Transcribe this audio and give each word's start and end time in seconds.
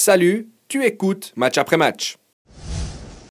Salut, 0.00 0.46
tu 0.68 0.84
écoutes 0.84 1.32
match 1.34 1.58
après 1.58 1.76
match. 1.76 2.18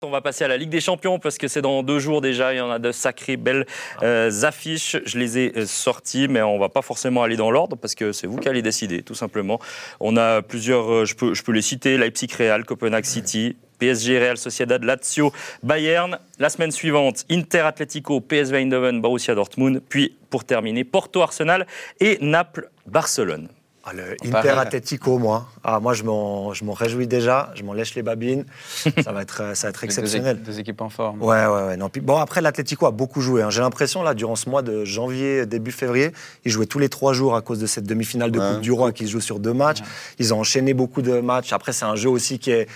On 0.04 0.10
va 0.10 0.20
passer 0.20 0.44
à 0.44 0.50
la 0.50 0.58
Ligue 0.58 0.70
des 0.70 0.82
Champions 0.82 1.18
parce 1.18 1.38
que 1.38 1.48
c'est 1.48 1.62
dans 1.62 1.82
deux 1.82 2.00
jours 2.00 2.20
déjà. 2.20 2.54
Il 2.54 2.58
y 2.58 2.60
en 2.60 2.70
a 2.70 2.78
de 2.78 2.92
sacrées 2.92 3.38
belles 3.38 3.66
euh, 4.04 4.30
affiches. 4.44 4.98
Je 5.06 5.18
les 5.18 5.38
ai 5.38 5.54
euh, 5.56 5.66
sorties, 5.66 6.28
mais 6.28 6.42
on 6.42 6.60
va 6.60 6.68
pas 6.68 6.82
forcément 6.82 7.24
aller 7.24 7.38
dans 7.38 7.52
l'ordre 7.52 7.78
parce 7.78 7.96
que 7.96 8.12
c'est 8.12 8.28
vous 8.28 8.36
qui 8.36 8.50
allez 8.50 8.62
décider, 8.62 9.02
tout 9.02 9.16
simplement. 9.16 9.62
On 10.02 10.18
a 10.18 10.42
plusieurs, 10.42 10.92
euh, 10.92 11.06
je 11.06 11.16
peux, 11.16 11.34
je 11.34 11.42
peux 11.42 11.54
les 11.54 11.62
citer 11.62 11.98
Leipzig 11.98 12.28
Real, 12.38 12.66
Copenhague 12.66 13.06
City, 13.06 13.56
PSG, 13.80 14.20
Real 14.20 14.38
Sociedad, 14.38 14.84
Lazio, 14.84 15.32
Bayern. 15.64 16.20
La 16.38 16.50
semaine 16.50 16.72
suivante, 16.72 17.24
Inter 17.32 17.62
Atletico, 17.62 18.20
PSV 18.20 18.58
Eindhoven, 18.58 19.00
Borussia 19.00 19.36
Dortmund. 19.36 19.82
Puis, 19.88 20.18
pour 20.30 20.44
terminer, 20.44 20.84
Porto 20.84 21.22
Arsenal 21.22 21.66
et 22.02 22.18
Naples 22.20 22.70
Barcelone. 22.86 23.48
Ah, 23.90 23.94
le 23.94 24.18
Inter 24.26 24.50
Atletico, 24.50 25.18
moi. 25.18 25.48
Ah, 25.64 25.80
moi, 25.80 25.94
je 25.94 26.04
m'en, 26.04 26.54
je 26.54 26.66
m'en 26.66 26.74
réjouis 26.74 27.08
déjà. 27.08 27.52
Je 27.56 27.64
m'en 27.64 27.72
lèche 27.72 27.96
les 27.96 28.02
babines. 28.04 28.46
ça 29.04 29.12
va 29.14 29.22
être, 29.22 29.56
ça 29.56 29.68
va 29.68 29.70
être 29.70 29.84
exceptionnel. 29.86 30.42
Deux, 30.44 30.60
équipes 30.60 30.82
en 30.82 30.90
forme. 30.90 31.22
Ouais, 31.24 31.46
ouais, 31.46 31.64
ouais. 31.68 31.78
Non, 31.78 31.90
bon, 32.02 32.18
après, 32.18 32.42
l'Atletico 32.42 32.86
a 32.86 32.92
beaucoup 32.92 33.22
joué. 33.22 33.44
hein. 33.44 33.50
J'ai 33.50 33.62
l'impression, 33.62 34.04
là, 34.04 34.14
durant 34.14 34.36
ce 34.36 34.50
mois 34.50 34.62
de 34.62 34.84
janvier, 34.84 35.46
début 35.46 35.72
février, 35.72 36.12
ils 36.44 36.52
jouaient 36.52 36.66
tous 36.66 36.80
les 36.80 36.90
trois 36.90 37.14
jours 37.14 37.36
à 37.36 37.42
cause 37.42 37.60
de 37.60 37.66
cette 37.66 37.86
demi-finale 37.86 38.32
de 38.32 38.40
Ouais. 38.40 38.52
Coupe 38.54 38.62
du 38.62 38.72
Roi 38.74 38.92
qui 38.92 39.06
se 39.06 39.12
joue 39.12 39.22
sur 39.22 39.40
deux 39.40 39.54
matchs. 39.54 39.80
Ils 40.20 40.34
ont 40.34 40.40
enchaîné 40.42 40.74
beaucoup 40.74 41.02
de 41.02 41.22
matchs. 41.22 41.54
Après, 41.54 41.72
c'est 41.72 41.86
un 41.86 41.96
jeu 41.96 42.10
aussi 42.10 42.40
qui 42.40 42.52
est 42.52 42.68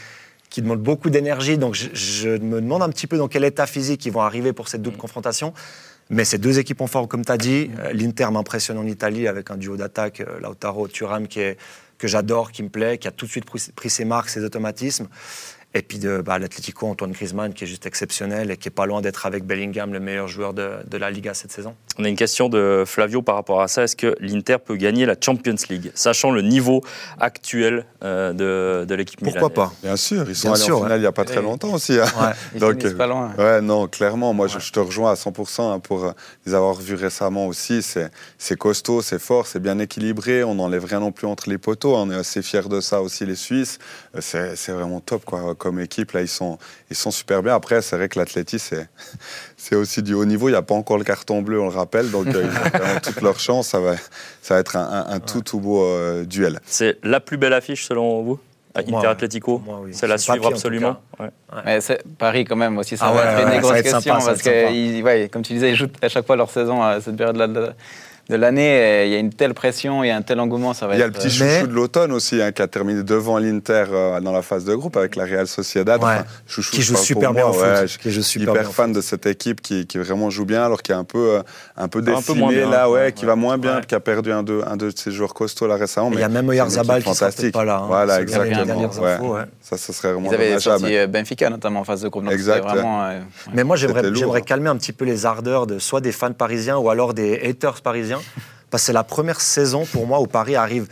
qui 0.49 0.62
demande 0.62 0.82
beaucoup 0.82 1.09
d'énergie. 1.09 1.57
Donc, 1.57 1.76
je, 1.76 1.88
je 1.93 2.27
me 2.30 2.59
demande 2.59 2.84
un 2.84 2.90
petit 2.90 3.07
peu 3.07 3.18
dans 3.18 3.30
quel 3.30 3.46
état 3.46 3.66
physique 3.66 4.05
ils 4.05 4.12
vont 4.12 4.20
arriver 4.21 4.52
pour 4.52 4.68
cette 4.68 4.82
double 4.82 4.98
confrontation. 4.98 5.54
Mais 6.11 6.25
ces 6.25 6.38
deux 6.38 6.59
équipes 6.59 6.81
en 6.81 6.88
forme, 6.88 7.07
comme 7.07 7.23
tu 7.23 7.31
as 7.31 7.38
dit. 7.38 7.71
Euh, 7.79 7.93
L'Inter 7.93 8.27
m'impressionne 8.31 8.77
en 8.77 8.85
Italie 8.85 9.29
avec 9.29 9.49
un 9.49 9.55
duo 9.55 9.77
d'attaque, 9.77 10.20
euh, 10.20 10.41
Lautaro, 10.41 10.89
Thuram, 10.89 11.25
qui 11.25 11.39
est, 11.39 11.57
que 11.97 12.07
j'adore, 12.09 12.51
qui 12.51 12.63
me 12.63 12.70
plaît, 12.70 12.97
qui 12.97 13.07
a 13.07 13.11
tout 13.11 13.25
de 13.25 13.31
suite 13.31 13.45
pris 13.45 13.89
ses 13.89 14.03
marques, 14.03 14.27
ses 14.27 14.43
automatismes. 14.43 15.07
Et 15.73 15.81
puis 15.84 15.99
de 15.99 16.21
bah, 16.21 16.38
l'Atlético, 16.38 16.88
Antoine 16.88 17.11
Griezmann, 17.13 17.53
qui 17.53 17.63
est 17.63 17.67
juste 17.67 17.85
exceptionnel 17.85 18.51
et 18.51 18.57
qui 18.57 18.68
est 18.68 18.71
pas 18.71 18.85
loin 18.85 18.99
d'être 19.01 19.26
avec 19.26 19.46
Bellingham 19.46 19.93
le 19.93 19.99
meilleur 20.01 20.27
joueur 20.27 20.54
de, 20.54 20.71
de 20.85 20.98
la 20.98 21.09
Liga 21.09 21.34
cette 21.34 21.51
saison. 21.54 21.76
On 21.98 22.04
a 22.04 22.09
une 22.09 22.15
question 22.18 22.49
de 22.49 22.84
Flavio 22.85 23.21
par 23.21 23.35
rapport 23.35 23.62
à 23.62 23.68
ça. 23.70 23.84
Est-ce 23.84 23.96
que 23.96 24.15
l'Inter 24.20 24.57
peut 24.63 24.76
gagner 24.76 25.05
la 25.05 25.15
Champions 25.20 25.55
League, 25.70 25.91
sachant 25.96 26.31
le 26.31 26.41
niveau 26.41 26.81
actuel 27.20 27.85
euh, 28.04 28.34
de, 28.34 28.85
de 28.85 28.96
l'équipe 28.96 29.21
Pourquoi 29.23 29.49
pas? 29.49 29.71
Bien 29.84 29.96
sûr, 29.96 30.27
ils 30.29 30.35
sont 30.35 30.49
Bien 30.49 30.55
allés 30.55 30.63
sûr, 30.63 30.76
en 30.77 30.79
finale 30.79 30.91
ouais. 30.93 30.98
il 30.98 31.01
n'y 31.01 31.07
a 31.07 31.12
pas 31.12 31.26
très 31.26 31.41
longtemps 31.41 31.74
aussi. 31.74 31.93
hein. 31.99 32.05
Ouais. 32.20 32.31
Ils 32.55 32.59
Donc, 32.59 32.93
pas 32.98 33.07
loin. 33.07 33.31
Ouais, 33.37 33.62
non, 33.62 33.87
clairement, 33.87 34.34
moi 34.34 34.48
je, 34.48 34.59
je 34.59 34.71
te 34.71 34.79
rejoins 34.79 35.12
à 35.12 35.15
100% 35.15 35.62
hein, 35.76 35.79
pour 35.79 36.03
euh, 36.05 36.12
les 36.46 36.53
avoir 36.53 36.76
vus 36.76 36.96
récemment 36.96 37.48
aussi. 37.48 37.81
C'est 37.81 38.09
c'est 38.37 38.57
costaud, 38.57 39.01
c'est 39.01 39.20
fort, 39.20 39.48
c'est 39.48 39.59
bien 39.62 39.79
équilibré. 39.79 40.43
On 40.43 40.55
n'enlève 40.55 40.85
rien 40.85 40.99
non 40.99 41.12
plus 41.12 41.27
entre 41.27 41.49
les 41.49 41.57
poteaux. 41.57 41.96
On 41.96 42.09
est 42.12 42.15
assez 42.15 42.41
fiers 42.41 42.68
de 42.70 42.81
ça 42.81 43.01
aussi, 43.01 43.26
les 43.26 43.35
Suisses. 43.35 43.79
Euh, 44.15 44.20
C'est 44.21 44.55
c'est 44.55 44.71
vraiment 44.71 44.99
top 44.99 45.24
quoi, 45.26 45.55
comme 45.62 45.79
équipe. 45.79 46.12
Là, 46.13 46.21
ils 46.21 46.27
sont, 46.27 46.57
ils 46.90 46.95
sont 46.95 47.12
super 47.12 47.43
bien. 47.43 47.54
Après, 47.55 47.81
c'est 47.81 47.95
vrai 47.95 48.09
que 48.09 48.17
l'Atleti, 48.20 48.57
c'est 48.59 48.90
c'est 49.57 49.76
aussi 49.76 50.01
du 50.01 50.13
haut 50.15 50.26
niveau. 50.26 50.49
Il 50.49 50.53
n'y 50.53 50.57
a 50.57 50.62
pas 50.63 50.73
encore 50.76 50.98
le 50.98 51.03
carton 51.03 51.41
bleu, 51.41 51.62
on 51.62 51.70
le 51.70 51.76
rappelle. 51.76 52.09
Donc, 52.12 52.27
euh, 52.27 52.43
ils 52.43 52.57
ont 52.57 52.70
vraiment 52.79 52.99
toute 53.01 53.21
leur 53.21 53.40
chance. 53.40 53.68
Ça 53.70 53.79
va, 53.79 53.95
ça 54.41 54.55
va 54.55 54.59
être 54.59 54.76
un, 54.76 54.84
un- 55.07 55.13
un 55.15 55.20
tout, 55.20 55.41
tout 55.41 55.59
beau 55.59 55.84
euh, 55.85 56.26
duel. 56.26 56.59
C'est 56.65 56.98
la 57.03 57.20
plus 57.20 57.37
belle 57.37 57.53
affiche 57.53 57.85
selon 57.85 58.23
vous 58.23 58.40
Inter 58.73 58.91
oui. 59.84 59.91
C'est 59.93 60.07
la 60.07 60.18
suivre 60.18 60.37
papier, 60.37 60.53
absolument. 60.53 60.95
Ouais. 61.20 61.29
Mais 61.65 61.81
c'est- 61.81 62.01
Paris, 62.18 62.46
quand 62.46 62.55
même, 62.55 62.77
aussi, 62.77 62.96
ça 62.96 63.07
Ah 63.09 63.12
va 63.12 63.20
ouais, 63.20 63.27
être 63.41 63.41
une 63.41 63.53
ouais, 63.65 63.70
va 63.70 63.79
être 63.79 63.87
sympa, 63.90 64.19
parce 64.25 64.41
que, 64.41 64.72
ils- 64.72 65.03
ouais, 65.03 65.29
comme 65.31 65.41
tu 65.41 65.51
disais, 65.53 65.72
ils 65.72 65.75
jouent 65.75 65.90
à 66.01 66.07
chaque 66.07 66.25
fois 66.25 66.38
leur 66.38 66.50
saison 66.50 66.81
à 66.81 67.01
cette 67.01 67.18
période-là 67.18 67.47
de, 67.47 67.69
de 68.31 68.38
l'année. 68.38 69.03
et 69.03 69.06
Il 69.07 69.12
y 69.12 69.16
a 69.16 69.19
une 69.19 69.31
telle 69.34 69.53
pression, 69.53 70.03
il 70.03 70.07
y 70.07 70.09
a 70.12 70.16
un 70.16 70.22
tel 70.22 70.40
engouement, 70.40 70.74
ça 70.74 70.88
va 70.88 70.96
Il 70.96 71.00
y 71.00 71.03
a 71.03 71.06
être. 71.07 71.13
le 71.18 71.19
petit 71.29 71.41
euh, 71.41 71.46
Mais- 71.46 71.53
chouchou 71.56 71.68
de 71.68 71.74
l'automne 71.74 72.12
aussi, 72.13 72.41
hein, 72.41 72.51
qui 72.51 72.62
a 72.62 72.68
terminé 72.68 73.03
devant 73.03 73.38
l'Inter 73.38 73.85
euh, 73.91 74.19
dans 74.22 74.31
la 74.31 74.41
phase 74.41 74.66
de 74.66 74.74
groupe 74.74 74.97
avec 74.97 75.16
la 75.16 75.25
Real 75.25 75.47
Sociedad. 75.47 76.01
Ouais. 76.03 76.18
chouchou, 76.47 76.72
Qui 76.75 76.81
joue 76.81 76.96
super 76.96 77.34
bien 77.34 77.44
moi, 77.44 77.52
au 77.52 77.53
foot, 77.53 77.63
ouais, 77.63 77.85
qui 78.02 78.12
joue 78.12 78.22
suis 78.22 78.40
super 78.40 78.53
hyper 78.53 78.62
bien 78.63 78.69
au 78.69 78.74
fan 78.74 78.91
de 78.94 79.02
cette 79.02 79.25
équipe 79.25 79.62
qui, 79.62 79.85
qui 79.85 79.97
vraiment 79.97 80.29
joue 80.29 80.46
bien, 80.46 80.63
alors 80.63 80.81
qui 80.81 80.91
est 80.91 80.96
un 80.96 81.03
peu, 81.03 81.38
euh, 81.38 81.41
un 81.78 81.88
peu 81.88 82.00
Un 82.00 82.22
peu 82.22 82.34
moins 82.34 82.52
bien, 82.52 82.69
là, 82.69 82.90
ouais, 82.90 83.00
ouais, 83.02 83.12
qui 83.12 83.25
va 83.25 83.36
moins 83.36 83.58
bien, 83.58 83.78
Ouais. 83.78 83.81
qui 83.88 83.96
a 83.96 84.00
perdu 84.00 84.31
un 84.31 84.44
de, 84.44 84.62
un 84.66 84.78
de 84.78 84.92
ses 84.96 85.12
joueurs 85.12 85.34
costauds 85.34 85.68
là 85.68 85.75
récemment. 85.75 86.09
Il 86.13 86.19
y 86.19 86.24
a 86.24 86.30
même 86.30 86.48
Oyarzabal 86.50 87.03
qui 87.03 87.13
sera 87.13 87.30
pas 87.52 87.66
là. 87.66 87.78
hein. 87.84 87.86
Voilà, 87.88 88.22
exactement. 88.22 88.84
infos. 88.86 89.38
Ça, 89.62 89.78
ce 89.78 89.94
serait 89.94 90.13
vraiment 90.13 90.30
Ils 90.31 90.36
avaient 90.36 90.59
sorti 90.59 90.96
euh, 90.98 91.08
Benfica, 91.08 91.50
notamment 91.50 91.81
en 91.81 91.84
phase 91.84 92.02
de 92.02 92.08
groupe. 92.09 92.30
Exact, 92.31 92.66
euh, 92.75 93.19
Mais 93.53 93.63
moi, 93.63 93.75
j'aimerais 93.75 94.40
hein. 94.40 94.42
calmer 94.42 94.69
un 94.69 94.75
petit 94.78 94.94
peu 94.94 95.06
les 95.06 95.25
ardeurs 95.25 95.68
de 95.68 95.80
soit 95.80 96.02
des 96.02 96.12
fans 96.12 96.31
parisiens 96.34 96.78
ou 96.78 96.90
alors 96.90 97.13
des 97.13 97.40
haters 97.44 97.81
parisiens. 97.81 98.19
Parce 98.70 98.84
que 98.84 98.88
c'est 98.88 98.94
la 98.94 99.04
première 99.04 99.42
saison 99.42 99.86
pour 99.86 100.08
moi 100.08 100.20
où 100.22 100.28
Paris 100.28 100.56
arrive, 100.56 100.88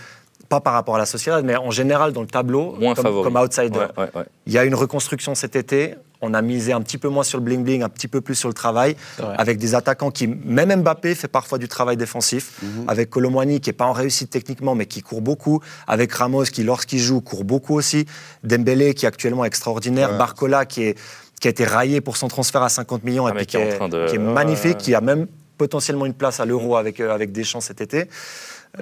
pas 0.50 0.60
par 0.60 0.74
rapport 0.74 0.96
à 0.96 1.00
la 1.00 1.06
Sociedad, 1.06 1.44
mais 1.46 1.56
en 1.56 1.72
général 1.72 2.12
dans 2.12 2.22
le 2.22 2.28
tableau, 2.28 2.76
Moins 2.80 2.96
comme, 2.96 3.36
outsider. 3.38 3.78
Ouais, 3.80 3.86
ouais, 3.98 4.10
ouais. 4.16 4.26
Il 4.48 4.54
y 4.54 4.58
a 4.58 4.64
une 4.66 4.76
reconstruction 4.76 5.36
cet 5.36 5.56
été. 5.56 5.96
On 6.22 6.34
a 6.34 6.42
misé 6.42 6.74
un 6.74 6.82
petit 6.82 6.98
peu 6.98 7.08
moins 7.08 7.24
sur 7.24 7.40
le 7.40 7.46
bling-bling, 7.46 7.82
un 7.82 7.88
petit 7.88 8.10
peu 8.10 8.20
plus 8.20 8.36
sur 8.36 8.50
le 8.50 8.54
travail, 8.54 8.98
avec 9.38 9.58
des 9.58 9.74
attaquants 9.74 10.12
qui, 10.12 10.28
même 10.28 10.82
Mbappé, 10.82 11.16
fait 11.16 11.30
parfois 11.30 11.58
du 11.60 11.70
travail 11.70 11.96
défensif, 11.96 12.60
Mhm. 12.62 12.90
avec 12.90 13.10
Colomwani 13.10 13.62
qui 13.62 13.70
n'est 13.70 13.74
pas 13.74 13.86
en 13.86 13.94
réussite 13.94 14.30
techniquement, 14.30 14.76
mais 14.76 14.86
qui 14.86 15.02
court 15.02 15.22
beaucoup, 15.22 15.62
avec 15.88 16.12
Ramos 16.12 16.44
qui, 16.44 16.64
lorsqu'il 16.64 17.00
joue, 17.00 17.22
court 17.22 17.46
beaucoup 17.46 17.76
aussi, 17.76 18.06
Dembélé 18.44 18.94
qui 18.96 19.06
est 19.06 19.08
actuellement 19.08 19.46
extraordinaire, 19.46 20.12
Ouais. 20.12 20.18
Barcola 20.18 20.66
qui, 20.66 20.84
est, 20.84 20.98
qui 21.40 21.48
a 21.48 21.52
été 21.52 21.64
raillé 21.64 22.02
pour 22.02 22.18
son 22.18 22.28
transfert 22.28 22.64
à 22.64 22.70
50 22.70 23.06
millions 23.06 23.26
Ah, 23.28 23.30
et 23.32 23.34
puis 23.36 23.46
qui 23.46 23.56
est 23.56 23.76
en 23.76 23.78
train 23.78 23.88
de- 23.90 24.08
qui 24.10 24.16
est 24.16 24.20
ouais, 24.20 24.24
magnifique, 24.34 24.72
ouais. 24.78 24.84
qui 24.84 24.96
a 24.96 25.00
même 25.00 25.28
potentiellement 25.64 26.08
une 26.08 26.16
place 26.16 26.40
à 26.40 26.46
l'Euro 26.46 26.76
avec, 26.78 27.00
euh, 27.00 27.14
avec 27.14 27.32
Deschamps 27.32 27.62
cet 27.62 27.82
été. 27.82 28.10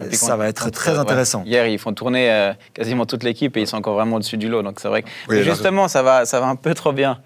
Euh, 0.01 0.09
Ça 0.11 0.35
va 0.38 0.47
être 0.47 0.69
très 0.69 0.97
intéressant. 0.97 1.43
Hier, 1.45 1.65
ils 1.67 1.79
font 1.79 1.93
tourner 1.93 2.31
euh, 2.31 2.53
quasiment 2.73 3.05
toute 3.05 3.23
l'équipe 3.23 3.55
et 3.57 3.61
ils 3.61 3.67
sont 3.67 3.77
encore 3.77 3.95
vraiment 3.95 4.17
au-dessus 4.17 4.38
du 4.38 4.47
lot. 4.47 4.61
Donc 4.61 4.79
c'est 4.81 4.88
vrai 4.88 5.01
que. 5.01 5.07
Oui, 5.27 5.35
Mais 5.38 5.43
là, 5.43 5.51
justement, 5.53 5.88
ça 5.89 6.01
va, 6.03 6.25
ça 6.25 6.39
va 6.39 6.47
un 6.47 6.55
peu 6.55 6.73
trop 6.73 6.93
bien. 6.93 7.19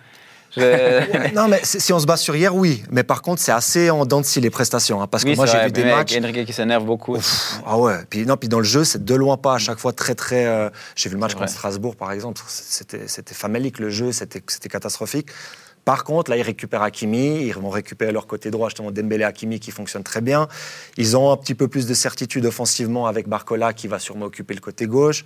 Je- 0.56 1.34
Non, 1.36 1.48
mais 1.48 1.60
si 1.64 1.92
on 1.94 2.00
se 2.00 2.06
base 2.06 2.22
sur 2.22 2.36
hier, 2.36 2.54
oui. 2.56 2.84
Mais 2.92 3.04
par 3.04 3.22
contre, 3.22 3.42
c'est 3.42 3.52
assez 3.54 3.90
en 3.90 4.06
dents 4.06 4.22
de 4.22 4.26
scie 4.26 4.42
les 4.42 4.50
prestations. 4.50 5.02
hein, 5.02 5.08
parce 5.08 5.24
Oui, 5.24 5.32
que 5.32 5.38
moi, 5.38 5.46
j'ai 5.48 5.64
vu 5.66 5.72
des 5.72 5.84
mais 5.86 5.96
matchs. 5.96 6.16
Enrique 6.18 6.46
qui 6.46 6.54
s'énerve 6.54 6.86
beaucoup. 6.86 7.18
Ah 7.66 7.78
ouais. 7.78 7.96
Puis, 8.10 8.26
non, 8.26 8.36
puis 8.38 8.48
dans 8.50 8.60
le 8.60 8.64
jeu, 8.66 8.84
c'est 8.84 9.04
de 9.04 9.16
loin 9.16 9.38
pas 9.38 9.56
à 9.56 9.58
chaque 9.58 9.80
fois 9.80 9.92
très, 9.94 10.14
très. 10.14 10.46
euh, 10.46 10.70
J'ai 10.96 11.10
vu 11.10 11.16
le 11.16 11.22
match 11.22 11.34
contre. 11.36 11.50
Strasbourg, 11.50 11.96
par 11.96 12.12
exemple. 12.12 12.42
C'était 12.48 13.34
famélique, 13.34 13.80
le 13.80 13.90
jeu. 13.90 14.12
C'était 14.12 14.42
catastrophique. 14.70 15.30
Par 15.86 16.04
contre, 16.04 16.30
là, 16.30 16.38
ils 16.38 16.44
récupèrent 16.44 16.84
Hakimi. 16.84 17.46
Ils 17.46 17.54
vont 17.54 17.70
récupérer 17.70 18.12
leur 18.12 18.28
côté 18.28 18.52
droit, 18.52 18.70
justement, 18.70 18.92
Dembélé 18.92 19.24
Hakimi, 19.24 19.60
qui 19.60 19.72
fonctionne 19.72 20.04
très 20.04 20.22
bien. 20.22 20.48
Ils 20.98 21.18
ont 21.18 21.32
un 21.32 21.38
petit 21.38 21.56
peu 21.56 21.68
plus 21.68 21.88
de 21.88 21.94
certitude 21.94 22.46
offensivement 22.46 23.08
avec 23.08 23.28
Barcola, 23.28 23.74
qui 23.74 23.88
va 23.88 24.00
sûrement 24.00 24.26
occuper 24.26 24.54
le 24.54 24.62
côté 24.62 24.86
gauche. 24.86 25.26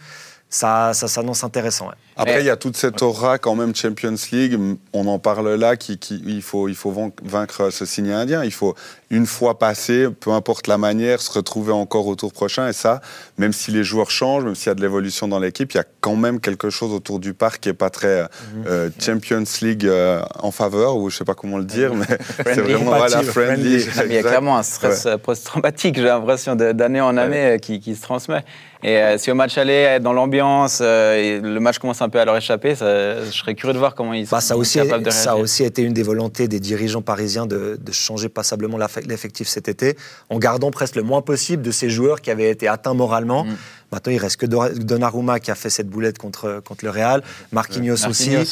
Ça, 0.49 0.93
ça 0.93 1.07
s'annonce 1.09 1.43
intéressant. 1.43 1.87
ouais. 1.87 1.93
Après, 2.17 2.39
il 2.39 2.45
y 2.45 2.49
a 2.49 2.55
toute 2.55 2.77
cette 2.77 3.01
aura 3.01 3.37
quand 3.39 3.55
même 3.55 3.75
Champions 3.75 4.15
League. 4.31 4.57
On 4.93 5.05
en 5.07 5.19
parle 5.19 5.53
là. 5.55 5.75
Qui, 5.75 5.97
qui- 5.97 6.23
il 6.25 6.41
faut, 6.41 6.69
il 6.69 6.75
faut 6.75 6.93
vaincre 7.23 7.71
ce 7.71 7.85
signe 7.85 8.11
indien. 8.11 8.41
Il 8.45 8.53
faut 8.53 8.73
une 9.09 9.25
fois 9.25 9.59
passé, 9.59 10.07
peu 10.17 10.31
importe 10.31 10.67
la 10.67 10.77
manière, 10.77 11.19
se 11.19 11.29
retrouver 11.31 11.73
encore 11.73 12.07
au 12.07 12.15
tour 12.15 12.31
prochain. 12.31 12.69
Et 12.69 12.73
ça, 12.73 13.01
même 13.37 13.51
si 13.51 13.71
les 13.71 13.83
joueurs 13.83 14.11
changent, 14.11 14.45
même 14.45 14.55
s'il 14.55 14.67
y 14.67 14.69
a 14.69 14.75
de 14.75 14.81
l'évolution 14.81 15.27
dans 15.27 15.39
l'équipe, 15.39 15.73
il 15.73 15.77
y 15.77 15.79
a 15.79 15.83
quand 15.99 16.15
même 16.15 16.39
quelque 16.39 16.69
chose 16.69 16.93
autour 16.93 17.19
du 17.19 17.33
parc 17.33 17.59
qui 17.63 17.69
est 17.69 17.73
pas 17.73 17.89
très 17.89 18.21
Mhm. 18.21 18.63
euh, 18.67 18.89
Champions 18.97 19.43
League 19.61 19.85
euh, 19.85 20.21
en 20.39 20.51
faveur, 20.51 20.95
ou 20.95 21.09
je 21.09 21.17
sais 21.17 21.25
pas 21.25 21.33
comment 21.35 21.57
le 21.57 21.65
dire, 21.65 21.93
mais 21.95 22.05
c'est 22.37 22.43
Friendly. 22.43 22.61
vraiment 22.61 22.85
voilà, 22.91 23.05
Compatible, 23.07 23.31
friendly. 23.33 23.85
il 24.05 24.13
y 24.13 24.17
a 24.17 24.21
clairement 24.23 24.57
un 24.57 24.63
stress 24.63 25.05
euh, 25.05 25.17
post-traumatique, 25.17 25.95
j'ai 25.97 26.03
l'impression, 26.03 26.55
d'année 26.55 27.01
en 27.01 27.17
année 27.17 27.45
euh, 27.45 27.57
qui, 27.57 27.81
qui 27.81 27.93
se 27.95 28.01
transmet. 28.03 28.45
Et 28.83 28.97
euh, 28.97 29.17
si 29.17 29.31
au 29.31 29.35
match 29.35 29.57
aller, 29.57 29.73
être 29.73 30.03
dans 30.03 30.13
l'ambiance, 30.13 30.79
euh, 30.81 31.15
et 31.15 31.39
le 31.41 31.59
match 31.59 31.79
commence 31.79 32.01
un 32.01 32.09
peu 32.09 32.19
à 32.19 32.25
leur 32.25 32.37
échapper, 32.37 32.75
ça- 32.75 33.23
je 33.25 33.31
serais 33.31 33.55
curieux 33.55 33.73
de 33.73 33.79
voir 33.79 33.95
comment 33.95 34.13
ils 34.13 34.27
Bah, 34.27 34.41
sont 34.41 34.47
ça, 34.49 34.57
aussi, 34.57 34.79
capables 34.79 35.03
de 35.03 35.09
ça 35.09 35.29
a 35.29 35.33
réagir. 35.33 35.43
aussi 35.43 35.63
été 35.63 35.81
une 35.81 35.93
des 35.93 36.03
volontés 36.03 36.47
des 36.47 36.59
dirigeants 36.59 37.01
parisiens 37.01 37.45
de, 37.47 37.79
de 37.81 37.91
changer 37.91 38.29
passablement 38.29 38.77
l'effectif 39.07 39.47
cet 39.47 39.67
été, 39.69 39.95
en 40.29 40.37
gardant 40.39 40.71
presque 40.71 40.95
le 40.95 41.03
moins 41.03 41.21
possible 41.21 41.63
de 41.63 41.71
ces 41.71 41.89
joueurs 41.89 42.21
qui 42.21 42.29
avaient 42.31 42.49
été 42.49 42.67
atteints 42.67 42.93
moralement. 42.93 43.45
Mm. 43.45 43.55
Maintenant, 43.95 44.11
il 44.11 44.17
reste 44.17 44.35
que 44.35 44.45
Donnarumma 44.45 45.39
qui 45.39 45.51
a 45.51 45.55
fait 45.55 45.69
cette 45.69 45.87
boulette 45.87 46.17
contre, 46.17 46.61
contre 46.67 46.83
le 46.83 46.91
Real, 46.91 47.23
Marquinhos, 47.53 48.05
aussi. 48.09 48.35
Ouais. 48.35 48.43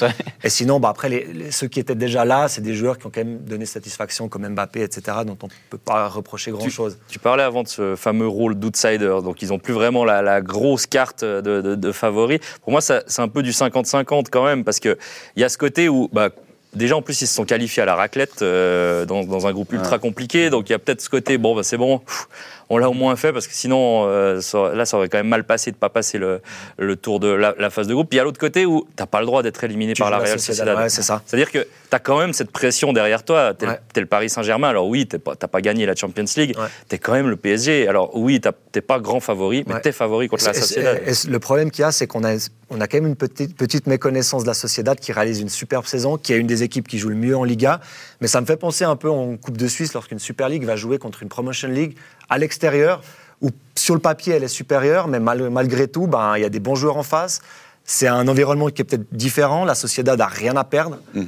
Et 0.41 0.49
sinon, 0.49 0.79
bah, 0.79 0.87
après, 0.87 1.09
les, 1.09 1.25
les- 1.33 1.51
ceux 1.51 1.67
qui 1.67 1.81
étaient 1.81 1.95
déjà 1.95 2.23
là, 2.23 2.47
c'est 2.47 2.61
des 2.61 2.73
joueurs 2.73 2.97
qui 2.97 3.05
ont 3.07 3.11
quand 3.13 3.25
même 3.25 3.39
donné 3.39 3.65
satisfaction, 3.65 4.29
comme 4.29 4.47
Mbappé, 4.47 4.81
etc., 4.83 5.17
dont 5.25 5.37
on 5.43 5.47
ne 5.47 5.51
peut 5.69 5.77
pas 5.77 6.07
reprocher 6.07 6.51
grand-chose. 6.51 6.97
Tu 7.09 7.19
parlais 7.19 7.43
avant 7.43 7.63
de 7.63 7.67
ce 7.67 7.97
fameux 7.97 8.25
rôle 8.27 8.55
d'outsider, 8.55 9.17
donc 9.21 9.41
ils 9.41 9.49
n'ont 9.49 9.59
plus 9.59 9.73
vraiment 9.73 10.05
la, 10.05 10.21
la 10.21 10.41
grosse 10.41 10.85
carte 10.87 11.25
de, 11.25 11.41
de, 11.41 11.75
de 11.75 11.91
favori. 11.91 12.39
Pour 12.61 12.71
moi, 12.71 12.79
c'est 12.79 13.03
un 13.19 13.27
peu 13.27 13.43
du 13.43 13.51
50-50 13.51 14.27
quand 14.31 14.45
même, 14.45 14.63
parce 14.63 14.79
qu'il 14.79 14.95
y 15.35 15.43
a 15.43 15.49
ce 15.49 15.57
côté 15.57 15.89
où, 15.89 16.09
bah, 16.13 16.29
déjà 16.73 16.95
en 16.95 17.01
plus, 17.01 17.21
ils 17.21 17.27
se 17.27 17.35
sont 17.35 17.43
qualifiés 17.45 17.83
à 17.83 17.85
la 17.85 17.95
raclette 17.95 18.41
euh, 18.41 19.05
dans, 19.05 19.25
dans 19.25 19.45
un 19.45 19.51
groupe 19.51 19.73
ultra 19.73 19.99
compliqué, 19.99 20.49
donc 20.49 20.69
il 20.69 20.71
y 20.71 20.75
a 20.75 20.79
peut-être 20.79 21.01
ce 21.01 21.09
côté, 21.09 21.37
bon, 21.37 21.53
bah, 21.53 21.63
c'est 21.63 21.77
bon, 21.77 21.99
pff, 21.99 22.27
on 22.69 22.77
l'a 22.77 22.89
au 22.89 22.93
moins 22.93 23.15
fait 23.15 23.31
parce 23.33 23.47
que 23.47 23.53
sinon, 23.53 24.05
euh, 24.07 24.41
ça- 24.41 24.73
là, 24.73 24.85
ça 24.85 24.97
aurait 24.97 25.09
quand 25.09 25.17
même 25.19 25.27
mal 25.27 25.43
passé 25.43 25.71
de 25.71 25.75
pas 25.75 25.89
passer 25.89 26.17
le, 26.17 26.41
le 26.77 26.95
tour 26.95 27.19
de 27.19 27.27
la, 27.27 27.53
la 27.59 27.69
phase 27.69 27.87
de 27.87 27.93
groupe. 27.93 28.09
Puis 28.09 28.15
il 28.15 28.19
y 28.19 28.21
a 28.21 28.23
l'autre 28.23 28.39
côté 28.39 28.65
où 28.65 28.87
t'as 28.95 29.05
pas 29.05 29.19
le 29.19 29.25
droit 29.25 29.43
d'être 29.43 29.63
éliminé 29.63 29.93
Tu 29.93 30.01
par 30.01 30.09
la 30.11 30.17
Real 30.19 30.39
Sociedad, 30.39 30.77
ouais, 30.77 30.89
c'est 30.89 31.01
ça. 31.01 31.21
C'est-à-dire 31.25 31.51
que 31.51 31.59
tu 31.59 31.67
as 31.91 31.99
quand 31.99 32.17
même 32.19 32.33
cette 32.33 32.51
pression 32.51 32.93
derrière 32.93 33.23
toi. 33.23 33.53
Tu 33.53 33.65
es, 33.65 33.67
Ouais. 33.69 33.79
le 33.97 34.05
Paris 34.05 34.29
Saint-Germain. 34.29 34.69
Alors 34.69 34.87
oui, 34.87 35.07
tu 35.07 35.17
n'as 35.17 35.47
pas 35.47 35.61
gagné 35.61 35.85
la 35.85 35.95
Champions 35.95 36.25
League. 36.37 36.55
Ouais. 36.57 36.67
Tu 36.89 36.95
es 36.95 36.99
quand 36.99 37.13
même 37.13 37.29
le 37.29 37.35
PSG. 37.35 37.87
Alors 37.87 38.15
oui, 38.15 38.39
tu 38.41 38.49
n'es 38.75 38.81
pas 38.81 38.99
grand 38.99 39.19
favori, 39.19 39.63
mais 39.67 39.79
tu 39.81 39.89
es 39.89 39.91
favori 39.91 40.27
contre 40.27 40.45
la 40.45 40.53
Sociedad. 40.53 41.01
et 41.05 41.11
le 41.29 41.39
problème 41.39 41.71
qu'il 41.71 41.81
y 41.83 41.85
a, 41.85 41.91
c'est 41.91 42.07
qu'on 42.07 42.23
a, 42.23 42.35
on 42.69 42.81
a 42.81 42.87
quand 42.87 42.97
même 42.97 43.07
une 43.07 43.15
petite, 43.15 43.55
petite 43.55 43.87
méconnaissance 43.87 44.43
de 44.43 44.47
la 44.47 44.53
Sociedad 44.53 44.99
qui 44.99 45.11
réalise 45.11 45.39
une 45.41 45.49
superbe 45.49 45.85
saison, 45.85 46.17
qui 46.17 46.33
est 46.33 46.37
une 46.37 46.47
des 46.47 46.63
équipes 46.63 46.87
qui 46.87 46.97
joue 46.97 47.09
le 47.09 47.15
mieux 47.15 47.37
en 47.37 47.43
Liga. 47.43 47.79
Mais 48.21 48.27
ça 48.27 48.41
me 48.41 48.45
fait 48.45 48.57
penser 48.57 48.83
un 48.85 48.95
peu 48.95 49.09
en 49.09 49.37
Coupe 49.37 49.57
de 49.57 49.67
Suisse 49.67 49.93
lorsqu'une 49.93 50.19
Super 50.19 50.49
League 50.49 50.63
va 50.65 50.75
jouer 50.75 50.97
contre 50.97 51.23
une 51.23 51.29
Promotion 51.29 51.67
League 51.69 51.95
à 52.29 52.37
l'extérieur, 52.37 53.01
où 53.41 53.49
sur 53.75 53.93
le 53.95 53.99
papier 54.01 54.33
elle 54.35 54.43
est 54.43 54.47
supérieure, 54.47 55.07
mais 55.07 55.19
mal- 55.19 55.49
malgré 55.49 55.87
tout, 55.87 56.07
ben, 56.07 56.35
il 56.37 56.41
y 56.41 56.45
a 56.45 56.49
des 56.49 56.59
bons 56.59 56.75
joueurs 56.75 56.97
en 56.97 57.03
face. 57.03 57.41
C'est 57.85 58.07
un 58.07 58.29
environnement 58.29 58.69
qui 58.69 58.81
est 58.81 58.85
peut-être 58.85 59.07
différent. 59.11 59.65
La 59.65 59.75
Sociedad 59.75 60.17
n'a 60.17 60.27
rien 60.27 60.55
à 60.55 60.63
perdre. 60.63 60.99
Mhm. 61.13 61.25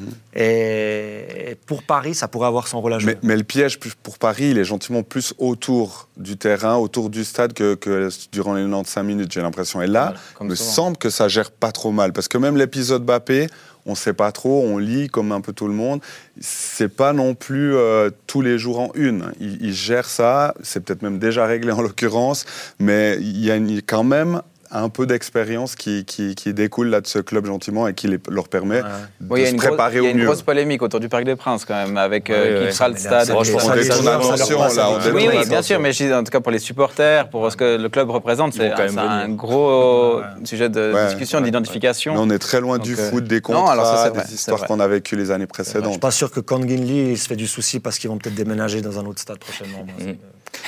Et 0.69 1.57
pour 1.65 1.83
Paris, 1.83 2.15
ça 2.15 2.29
pourrait 2.29 2.47
avoir 2.47 2.67
son 2.69 2.79
rôle 2.79 2.93
à 2.93 2.99
jouer. 2.99 3.17
Mais, 3.21 3.27
mais 3.29 3.35
le 3.35 3.43
piège 3.43 3.77
pour 4.03 4.17
Paris, 4.17 4.51
il 4.51 4.57
est 4.57 4.63
gentiment 4.63 5.03
plus 5.03 5.33
autour 5.37 6.07
du 6.15 6.37
terrain, 6.37 6.75
autour 6.77 7.09
du 7.09 7.25
stade 7.25 7.51
que, 7.51 7.75
que 7.75 8.07
durant 8.31 8.53
les 8.53 8.61
95 8.63 9.03
minutes, 9.05 9.31
j'ai 9.33 9.41
l'impression. 9.41 9.81
Et 9.81 9.87
là, 9.87 10.13
Voilà, 10.13 10.19
il 10.41 10.47
me 10.47 10.55
semble 10.55 10.95
que 10.95 11.09
ça 11.09 11.27
gère 11.27 11.51
pas 11.51 11.73
trop 11.73 11.91
mal. 11.91 12.13
Parce 12.13 12.29
que 12.29 12.37
même 12.37 12.55
l'épisode 12.55 13.03
Bappé, 13.03 13.47
on 13.85 13.95
sait 13.95 14.13
pas 14.13 14.31
trop, 14.31 14.63
on 14.63 14.77
lit 14.77 15.07
comme 15.07 15.31
un 15.31 15.41
peu 15.41 15.53
tout 15.53 15.67
le 15.67 15.73
monde. 15.73 16.01
C'est 16.39 16.89
pas 16.89 17.13
non 17.13 17.35
plus 17.35 17.75
euh, 17.75 18.09
tous 18.27 18.41
les 18.41 18.57
jours 18.57 18.79
en 18.79 18.91
une. 18.95 19.31
Il, 19.39 19.63
il 19.63 19.73
gère 19.73 20.05
ça, 20.05 20.53
c'est 20.61 20.83
peut-être 20.83 21.01
même 21.01 21.19
déjà 21.19 21.45
réglé 21.45 21.71
en 21.71 21.81
l'occurrence, 21.81 22.45
mais 22.79 23.17
il 23.19 23.43
y 23.43 23.51
a 23.51 23.57
quand 23.85 24.03
même 24.03 24.41
un 24.71 24.89
peu 24.89 25.05
d'expérience 25.05 25.75
qui, 25.75 26.05
qui, 26.05 26.35
qui 26.35 26.53
découle 26.53 26.87
là 26.89 27.01
de 27.01 27.07
ce 27.07 27.19
club 27.19 27.45
gentiment 27.45 27.87
et 27.87 27.93
qui 27.93 28.07
les- 28.07 28.19
leur 28.29 28.47
permet 28.49 28.77
Ouais. 28.81 28.89
de 29.21 29.27
Bon, 29.27 29.35
il 29.35 29.41
y 29.41 29.43
a 29.43 29.47
se 29.47 29.51
une, 29.51 29.57
grosse, 29.57 29.67
préparer 29.69 29.97
il 29.97 30.03
y 30.03 30.05
a 30.05 30.09
au 30.09 30.11
une 30.11 30.17
mieux. 30.19 30.25
grosse 30.25 30.41
polémique 30.41 30.81
autour 30.81 30.99
du 30.99 31.07
Parc 31.09 31.23
des 31.23 31.35
Princes 31.35 31.65
quand 31.65 31.73
même, 31.75 31.97
avec 31.97 32.29
euh, 32.29 32.67
qui 32.67 32.73
fera 32.73 32.89
le 32.89 32.97
stade. 32.97 33.25
ça, 33.25 33.33
Franchement, 33.33 33.59
ça, 33.59 33.71
on 33.71 33.75
détourne 33.75 34.05
l'attention, 34.05 34.59
là, 34.61 34.89
on 34.89 35.13
Oui, 35.13 35.27
oui, 35.29 35.47
bien 35.47 35.61
sûr, 35.61 35.79
mais 35.79 35.91
je 35.93 36.03
dis 36.05 36.13
en 36.13 36.23
tout 36.23 36.31
cas 36.31 36.39
pour 36.39 36.51
les 36.51 36.59
supporters, 36.59 37.29
pour 37.29 37.51
ce 37.51 37.57
que 37.57 37.77
le 37.77 37.89
club 37.89 38.09
représente, 38.09 38.53
c'est 38.53 38.69
quand 38.71 38.77
même 38.83 38.89
c'est 38.93 38.99
un 38.99 39.29
gros 39.29 40.21
sujet 40.43 40.69
de 40.69 40.93
Ouais. 40.93 41.05
discussion, 41.07 41.41
d'identification. 41.41 42.13
on 42.17 42.29
est 42.29 42.39
très 42.39 42.61
loin 42.61 42.77
Donc, 42.77 42.85
du 42.85 42.93
euh, 42.93 43.09
foot, 43.09 43.23
des 43.23 43.35
non, 43.35 43.41
contrats, 43.41 43.71
alors 43.73 43.85
ça, 43.85 44.03
c'est 44.05 44.09
vrai, 44.09 44.23
des 44.25 44.33
histoires 44.33 44.65
qu'on 44.65 44.79
a 44.79 44.87
vécues 44.87 45.15
les 45.15 45.31
années 45.31 45.45
Je 45.49 45.63
suis 45.63 45.71
précédentes. 45.73 45.99
pas 45.99 46.11
sûr 46.11 46.31
que 46.31 46.39
Kangin 46.39 46.83
Lee 46.83 47.17
se 47.17 47.27
fait 47.27 47.35
du 47.35 47.47
souci 47.47 47.79
parce 47.79 47.97
qu'ils 47.99 48.09
vont 48.09 48.17
peut-être 48.17 48.35
déménager 48.35 48.81
dans 48.81 48.99
un 48.99 49.05
autre 49.05 49.19
stade 49.21 49.39
prochainement. 49.39 49.85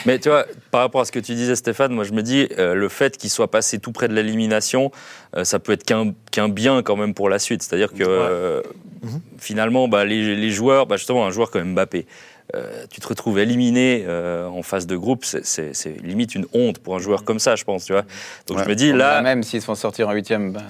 Mais 0.07 0.19
tu 0.19 0.29
vois, 0.29 0.45
par 0.71 0.81
rapport 0.81 1.01
à 1.01 1.05
ce 1.05 1.11
que 1.11 1.19
tu 1.19 1.35
disais, 1.35 1.55
Stéphane, 1.57 1.91
moi 1.91 2.03
je 2.05 2.13
me 2.13 2.23
dis, 2.23 2.47
euh, 2.57 2.73
le 2.75 2.87
fait 2.89 3.17
qu'il 3.17 3.29
soit 3.29 3.51
passé 3.51 3.77
tout 3.77 3.91
près 3.91 4.07
de 4.07 4.13
l'élimination, 4.13 4.89
euh, 5.35 5.43
ça 5.43 5.59
peut 5.59 5.73
être 5.73 5.83
qu'un 5.83 6.13
qu'un 6.31 6.47
bien 6.49 6.81
quand 6.81 6.95
même 6.95 7.13
pour 7.13 7.27
la 7.29 7.39
suite. 7.39 7.61
C'est-à-dire 7.61 7.91
que 7.93 8.03
euh, 8.07 8.61
finalement, 9.37 9.87
bah, 9.87 10.05
les, 10.05 10.35
les 10.35 10.49
joueurs, 10.49 10.87
bah, 10.87 10.97
justement, 10.97 11.25
un 11.25 11.31
joueur 11.31 11.51
comme 11.51 11.73
Mbappé, 11.73 12.05
euh, 12.55 12.85
tu 12.89 13.01
te 13.01 13.07
retrouves 13.07 13.37
éliminé 13.39 14.05
euh, 14.07 14.47
en 14.47 14.63
phase 14.63 14.87
de 14.87 14.95
groupe, 14.95 15.25
c'est- 15.25 16.01
limite 16.01 16.33
une 16.35 16.45
honte 16.53 16.79
pour 16.79 16.95
un 16.95 16.99
joueur 16.99 17.25
comme 17.25 17.39
ça, 17.39 17.57
je 17.57 17.65
pense. 17.65 17.83
Tu 17.85 17.91
vois 17.91 18.03
Donc 18.47 18.57
Ouais. 18.59 18.63
je 18.63 18.69
me 18.69 18.75
dis, 18.75 18.93
Là, 18.93 19.21
même 19.21 19.43
s'ils 19.43 19.59
se 19.59 19.65
font 19.65 19.75
sortir 19.75 20.07
en 20.07 20.13
huitième 20.13 20.53
ben, 20.53 20.63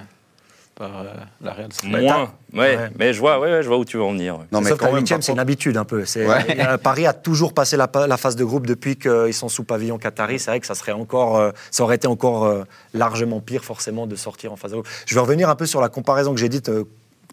par 0.78 1.00
euh, 1.02 1.04
la 1.42 1.54
Real 1.54 1.74
Sociedad. 1.74 2.02
moins. 2.02 2.32
Ouais, 2.54 2.78
Ouais. 2.78 2.90
mais 2.98 3.14
je 3.14 3.20
vois, 3.20 3.40
ouais, 3.40 3.52
ouais, 3.52 3.64
je 3.64 3.68
vois 3.68 3.78
où 3.78 3.86
tu 3.86 3.98
veux 3.98 4.04
en 4.04 4.12
venir. 4.12 4.38
Non, 4.52 4.62
mais 4.62 4.70
Sauf 4.70 4.80
huitième, 4.94 5.22
c'est 5.22 5.32
une 5.32 5.40
habitude 5.40 5.76
un 5.78 5.84
peu. 5.86 6.04
Ouais. 6.16 6.58
euh, 6.60 6.78
Paris 6.78 7.06
a 7.08 7.14
toujours 7.14 7.54
passé 7.54 7.78
la, 7.78 7.88
phase 8.18 8.36
de 8.36 8.44
groupe 8.46 8.68
depuis 8.68 8.96
qu'ils 8.96 9.34
sont 9.34 9.50
sous 9.50 9.64
pavillon 9.64 9.98
qatari. 9.98 10.40
C'est 10.40 10.52
vrai 10.52 10.60
que 10.60 10.68
ça 10.68 10.76
serait 10.76 10.92
encore, 10.92 11.38
euh, 11.38 11.52
ça 11.72 11.84
aurait 11.84 11.96
été 11.96 12.08
encore 12.08 12.46
euh, 12.46 12.64
largement 12.94 13.40
pire 13.42 13.64
forcément 13.66 14.08
de 14.08 14.16
sortir 14.16 14.54
en 14.54 14.56
phase 14.56 14.72
de 14.72 14.76
groupe. 14.78 14.88
Je 15.06 15.16
vais 15.16 15.22
revenir 15.22 15.50
un 15.50 15.56
peu 15.56 15.66
sur 15.66 15.82
la 15.82 15.90
comparaison 15.90 16.34
que 16.34 16.40
j'ai 16.40 16.50
dite. 16.50 16.70
euh, 16.70 16.84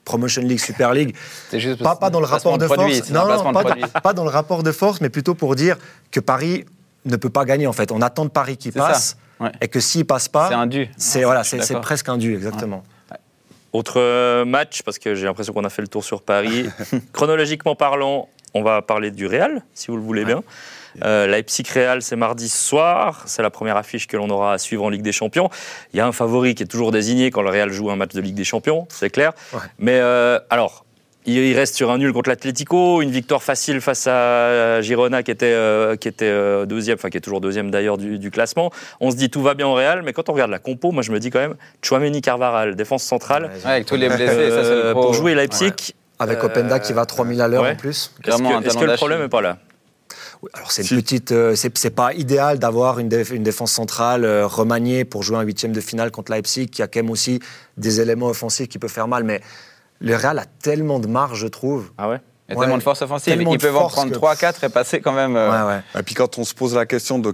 Promotion 0.05 0.43
League, 0.43 0.61
Super 0.61 0.93
League, 0.93 1.17
juste 1.55 1.83
pas, 1.83 1.97
pas 1.97 2.11
dans 2.11 2.21
le 2.21 2.27
rapport 2.27 2.59
de, 2.59 2.67
produit, 2.67 2.97
force, 2.97 3.09
non, 3.11 3.23
pas, 4.03 4.13
dans 4.13 4.25
le 4.25 4.29
rapport 4.29 4.63
de 4.63 4.71
force, 4.71 5.01
mais 5.01 5.09
plutôt 5.09 5.35
pour 5.35 5.55
dire 5.55 5.79
que 6.11 6.21
Paris 6.21 6.67
ne 7.07 7.17
peut 7.17 7.31
pas 7.31 7.47
gagner 7.47 7.67
en 7.67 7.73
fait. 7.73 7.91
On 7.91 8.03
attend 8.03 8.27
de 8.27 8.31
Paris 8.31 8.59
qui 8.59 8.71
C'est 8.71 8.81
ça, 8.81 8.89
passe 8.89 9.17
ouais. 9.41 9.51
et 9.63 9.69
que 9.69 9.81
s'il 9.81 10.05
passe 10.05 10.29
pas, 10.29 10.49
C'est 10.49 10.55
un 10.55 10.67
dû. 10.67 10.91
c'est 10.99 11.25
voilà, 11.25 11.43
c'est 11.43 11.81
presque 11.81 12.11
un 12.11 12.19
dû 12.19 12.35
exactement. 12.35 12.85
Autre 13.75 14.01
euh, 14.01 14.45
match, 14.45 14.83
parce 14.83 15.01
que 15.01 15.17
j'ai 15.17 15.27
l'impression 15.27 15.53
qu'on 15.53 15.65
a 15.65 15.69
fait 15.69 15.83
le 15.83 15.89
tour 15.89 16.05
sur 16.05 16.23
Paris. 16.23 16.67
Chronologiquement 17.13 17.75
parlant, 17.75 18.29
on 18.55 18.63
va 18.63 18.83
parler 18.83 19.11
du 19.11 19.27
Real, 19.27 19.63
si 19.75 19.89
vous 19.89 19.97
le 19.97 20.03
voulez 20.03 20.25
bien. 20.25 20.45
Euh, 21.03 21.27
Leipzig-Real, 21.27 22.01
c'est 22.01 22.15
mardi 22.15 22.49
soir. 22.49 23.25
C'est 23.27 23.43
la 23.43 23.51
première 23.51 23.77
affiche 23.77 24.07
que 24.07 24.17
l'on 24.17 24.31
aura 24.31 24.53
à 24.53 24.59
suivre 24.59 24.85
en 24.85 24.91
Ligue 24.91 25.03
des 25.03 25.11
Champions. 25.11 25.51
Il 25.93 25.97
y 25.97 26.01
a 26.01 26.07
un 26.07 26.13
favori 26.13 26.55
qui 26.55 26.63
est 26.63 26.67
toujours 26.67 26.93
désigné 26.93 27.33
quand 27.33 27.43
le 27.43 27.51
Real 27.51 27.73
joue 27.73 27.91
un 27.91 27.97
match 27.97 28.13
de 28.13 28.21
Ligue 28.21 28.37
des 28.37 28.45
Champions, 28.45 28.87
c'est 28.91 29.11
clair. 29.11 29.33
Ouais. 29.53 29.59
Mais 29.81 29.99
euh, 29.99 30.39
alors, 30.51 30.85
il 31.27 31.57
reste 31.57 31.75
sur 31.75 31.91
un 31.91 31.99
nul 31.99 32.13
contre 32.13 32.29
l'Atlético, 32.29 33.01
une 33.01 33.11
victoire 33.11 33.43
facile 33.43 33.81
face 33.81 34.07
à 34.07 34.81
Girona 34.83 35.23
qui 35.23 35.31
était, 35.31 35.47
euh, 35.53 35.97
qui 35.97 36.09
était 36.09 36.27
euh, 36.27 36.67
deuxième, 36.67 36.97
enfin 36.97 37.09
qui 37.09 37.17
est 37.17 37.21
toujours 37.23 37.41
deuxième 37.41 37.71
d'ailleurs 37.71 37.97
du, 37.97 38.19
du 38.19 38.31
classement. 38.31 38.71
On 39.01 39.11
se 39.11 39.17
dit 39.17 39.31
tout 39.31 39.41
va 39.43 39.55
bien 39.55 39.67
au 39.67 39.75
Real, 39.75 40.03
mais 40.03 40.13
quand 40.13 40.29
on 40.29 40.33
regarde 40.33 40.51
la 40.51 40.59
compo, 40.59 40.93
moi 40.93 41.03
je 41.03 41.13
me 41.13 41.19
dis 41.21 41.31
quand 41.31 41.39
même 41.41 41.55
Chouameni 41.83 42.21
Carvaral, 42.21 42.77
défense 42.77 43.03
centrale. 43.05 43.45
Ouais, 43.65 43.71
avec 43.71 43.87
tous 43.87 43.97
les 43.97 44.09
blessés, 44.09 44.27
ça 44.51 44.65
c'est 44.65 44.71
Euh, 44.71 44.89
le 44.89 44.93
gros- 44.93 45.03
pour 45.05 45.15
jouer 45.15 45.35
Leipzig, 45.35 45.73
Avec 46.19 46.39
Euh, 46.39 46.47
Openda 46.47 46.79
qui 46.79 46.93
va 46.93 47.03
à 47.03 47.07
3000 47.07 47.41
à 47.41 47.49
l'heure 47.49 47.63
ouais. 47.63 47.73
en 47.73 47.77
plus. 47.77 48.13
est-ce 48.25 48.37
que, 48.37 48.79
que 48.81 48.85
le 48.85 48.95
problème 48.97 49.21
n'est 49.23 49.29
pas 49.29 49.41
là? 49.41 49.59
Alors 50.53 50.71
c'est 50.71 50.83
une 50.83 50.89
Si. 50.89 50.95
petite, 50.97 51.33
euh, 51.33 51.55
c'est 51.57 51.77
c'est 51.79 51.91
pas 51.91 52.13
idéal 52.13 52.59
d'avoir 52.59 52.99
une, 52.99 53.09
déf- 53.09 53.33
une 53.35 53.43
défense 53.43 53.73
centrale 53.73 54.25
euh, 54.27 54.47
remaniée 54.47 55.05
pour 55.07 55.23
jouer 55.23 55.39
un 55.39 55.43
huitième 55.43 55.73
de 55.73 55.81
finale 55.81 56.11
contre 56.11 56.31
Leipzig, 56.33 56.67
qui 56.69 56.83
a 56.83 56.87
quand 56.87 57.01
même 57.01 57.11
aussi 57.11 57.41
des 57.79 58.01
éléments 58.03 58.27
offensifs 58.29 58.69
qui 58.69 58.79
peuvent 58.79 58.91
faire 58.93 59.09
mal. 59.09 59.25
Mais 59.25 59.41
le 60.01 60.17
Real 60.17 60.39
a 60.39 60.45
tellement 60.63 60.99
de 60.99 61.07
marge, 61.07 61.39
je 61.41 61.47
trouve. 61.47 61.91
Ah 61.99 62.09
ouais 62.09 62.21
Il 62.49 62.53
y 62.53 62.55
a 62.55 62.59
Ouais. 62.59 62.65
tellement 62.67 62.79
de 62.79 62.83
force 62.83 63.01
offensive. 63.03 63.35
Ils 63.41 63.59
peuvent 63.59 63.77
en 63.77 63.89
prendre 63.89 64.11
que- 64.13 64.17
3-4 64.17 64.65
et 64.65 64.69
passer 64.69 65.01
quand 65.01 65.13
même. 65.13 65.35
euh, 65.37 65.51
Ouais, 65.67 65.75
ouais. 65.77 66.01
Et 66.01 66.03
puis 66.03 66.15
quand 66.15 66.37
on 66.39 66.45
se 66.45 66.55
pose 66.55 66.75
la 66.75 66.85
question 66.87 67.19
de 67.19 67.33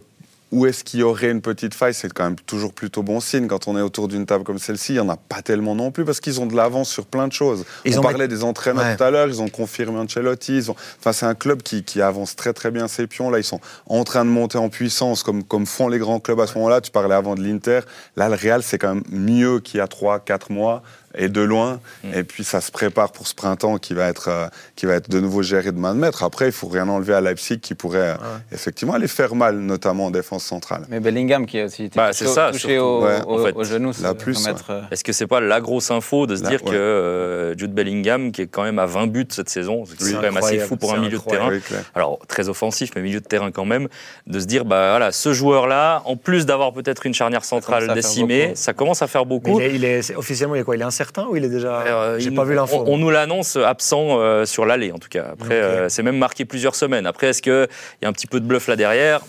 où 0.53 0.67
est-ce 0.67 0.83
qu'il 0.83 0.99
y 0.99 1.03
aurait 1.05 1.31
une 1.31 1.41
petite 1.43 1.75
faille, 1.75 1.95
c'est 1.95 2.13
quand 2.13 2.25
même 2.25 2.35
toujours 2.35 2.73
plutôt 2.73 3.05
bon 3.05 3.21
signe. 3.21 3.47
Quand 3.47 3.69
on 3.69 3.79
est 3.79 3.83
autour 3.83 4.09
d'une 4.09 4.27
table 4.27 4.43
comme 4.43 4.59
celle-ci, 4.59 4.95
il 4.95 4.95
n'y 4.97 5.01
en 5.01 5.09
a 5.09 5.17
pas 5.17 5.43
tellement 5.43 5.77
non 5.77 5.93
plus 5.93 6.05
parce 6.05 6.19
qu'ils 6.19 6.41
ont 6.41 6.47
de 6.47 6.57
l'avance 6.57 6.91
sur 6.91 7.07
plein 7.07 7.29
de 7.29 7.33
choses. 7.33 7.65
Ils 7.85 7.95
on 7.97 8.01
ont 8.01 8.03
parlait 8.03 8.27
des 8.27 8.43
entraîneurs 8.43 8.85
Ouais. 8.85 8.97
tout 8.97 9.03
à 9.05 9.13
l'heure, 9.13 9.29
ils 9.29 9.41
ont 9.43 9.49
confirmé 9.49 9.99
Ancelotti. 10.01 10.57
Ils 10.57 10.71
ont... 10.73 10.75
Enfin, 10.99 11.13
c'est 11.13 11.27
un 11.27 11.37
club 11.37 11.63
qui, 11.63 11.85
qui 11.85 12.03
avance 12.03 12.35
très 12.35 12.53
très 12.53 12.73
bien 12.73 12.89
ses 12.89 13.07
pions. 13.07 13.31
Là, 13.31 13.39
ils 13.39 13.45
sont 13.45 13.61
en 13.87 14.03
train 14.03 14.25
de 14.25 14.31
monter 14.31 14.59
en 14.59 14.71
puissance 14.71 15.23
comme, 15.23 15.45
comme 15.45 15.67
font 15.67 15.87
les 15.89 15.99
grands 16.01 16.19
clubs 16.19 16.41
à 16.41 16.49
ce 16.49 16.55
moment-là. 16.55 16.81
Tu 16.81 16.91
parlais 16.91 17.15
avant 17.15 17.37
de 17.37 17.43
l'Inter. 17.45 17.81
Là, 18.17 18.29
le 18.29 18.35
Real, 18.35 18.65
c'est 18.65 18.79
quand 18.79 18.95
même 18.95 19.05
mieux 19.09 19.61
qu'il 19.61 19.79
y 19.79 19.81
a 19.81 19.87
3-4 19.87 20.51
mois 20.53 20.83
et 21.17 21.29
de 21.29 21.41
loin. 21.41 21.81
Mm. 22.05 22.15
Et 22.15 22.25
puis 22.25 22.45
ça 22.45 22.61
se 22.61 22.71
prépare 22.71 23.13
pour 23.13 23.27
ce 23.27 23.35
printemps 23.35 23.79
qui 23.79 23.95
va 23.95 24.09
être, 24.09 24.29
euh, 24.29 24.47
qui 24.77 24.87
va 24.87 24.95
être 24.95 25.11
de 25.11 25.21
nouveau 25.21 25.43
géré 25.43 25.73
de 25.73 25.79
main 25.79 25.95
de 25.95 25.99
maître. 26.01 26.23
Après, 26.23 26.47
il 26.47 26.53
faut 26.53 26.69
rien 26.69 26.89
enlever 26.89 27.15
à 27.15 27.21
Leipzig 27.21 27.59
qui 27.61 27.75
pourrait 27.75 28.11
euh, 28.11 28.15
effectivement 28.53 28.95
aller 28.95 29.09
faire 29.09 29.35
mal, 29.35 29.57
notamment 29.59 30.07
en 30.07 30.11
défense 30.11 30.45
centrale. 30.45 30.85
Mais 30.89 31.01
Bellingham 31.01 31.47
qui 31.47 31.59
a 31.61 31.65
aussi 31.67 31.85
été 31.85 31.97
Bah, 31.97 32.11
touché- 32.13 32.27
ça, 32.27 32.51
touché 32.53 32.69
surtout. 32.77 32.83
au, 32.85 33.05
Ouais, 33.05 33.19
au- 33.27 33.41
en 33.41 33.45
fait. 33.45 33.53
au 33.57 33.65
genou. 33.65 33.93
ça 33.93 34.03
La 34.03 34.15
plus, 34.15 34.47
euh, 34.47 34.81
Est-ce 34.91 35.05
que 35.05 35.13
c'est 35.13 35.27
pas 35.27 35.41
la 35.41 35.61
grosse 35.61 35.91
info 35.91 36.27
de 36.27 36.37
se 36.37 36.43
dire 36.43 36.63
ouais. 36.65 36.71
que 36.71 36.77
euh, 36.77 37.57
Jude 37.57 37.73
Bellingham, 37.75 38.33
qui 38.33 38.43
est 38.43 38.47
quand 38.47 38.63
même 38.63 38.79
à 38.79 38.87
20 38.87 39.07
buts 39.09 39.27
cette 39.31 39.49
saison, 39.49 39.85
c'est 39.87 40.05
Oui. 40.05 40.13
quand 40.15 40.21
même 40.23 40.37
assez 40.37 40.59
fou 40.61 40.77
pour 40.77 40.95
un 40.95 40.99
milieu 40.99 41.19
de 41.19 41.23
terrain. 41.25 41.49
Oui. 41.51 41.61
Alors 41.95 42.19
très 42.29 42.49
offensif, 42.49 42.91
mais 42.95 43.03
milieu 43.03 43.21
de 43.21 43.27
terrain 43.27 43.51
quand 43.51 43.65
même, 43.65 43.89
de 44.27 44.39
se 44.41 44.47
dire 44.47 44.65
bah 44.65 44.91
voilà, 44.91 45.13
ce 45.13 45.33
joueur-là, 45.33 46.03
en 46.05 46.17
plus 46.17 46.47
d'avoir 46.47 46.73
peut-être 46.73 47.07
une 47.07 47.15
charnière 47.15 47.45
centrale 47.45 47.93
décimée, 47.95 48.53
ça 48.55 48.73
commence 48.73 49.03
à 49.03 49.07
faire 49.07 49.23
Mais 49.23 49.29
beaucoup. 49.29 49.61
il 49.61 49.65
est, 49.67 49.75
il 49.75 49.85
est- 49.85 50.03
c'est- 50.03 50.15
officiellement, 50.17 50.55
il 50.55 50.61
est 50.61 50.65
quoi? 50.65 50.77
Il 50.77 50.83
est 50.83 50.85
incertain 51.01 51.27
ou 51.29 51.37
il 51.37 51.45
est 51.45 51.49
déjà. 51.49 51.81
Euh, 51.81 52.19
J'ai 52.19 52.31
pas 52.31 52.43
nous- 52.43 52.49
vu 52.51 52.55
l'info. 52.55 52.85
On, 52.87 52.95
on 52.95 52.99
nous 52.99 53.11
l'annonce 53.11 53.57
absent 53.57 54.21
euh, 54.21 54.45
sur 54.45 54.67
l'allée, 54.67 54.93
en 54.93 54.99
tout 54.99 55.09
cas. 55.09 55.29
Après, 55.33 55.55
euh, 55.55 55.89
c'est 55.89 56.03
même 56.03 56.19
marqué 56.19 56.45
plusieurs 56.45 56.75
semaines. 56.75 57.07
Après, 57.07 57.29
est-ce 57.29 57.41
qu'il 57.43 57.69
y 58.03 58.05
a 58.05 58.09
un 58.09 58.13
petit 58.13 58.27
peu 58.27 58.39
de 58.41 58.47
bluff 58.47 58.69
là 58.69 58.77
derrière? 58.77 59.21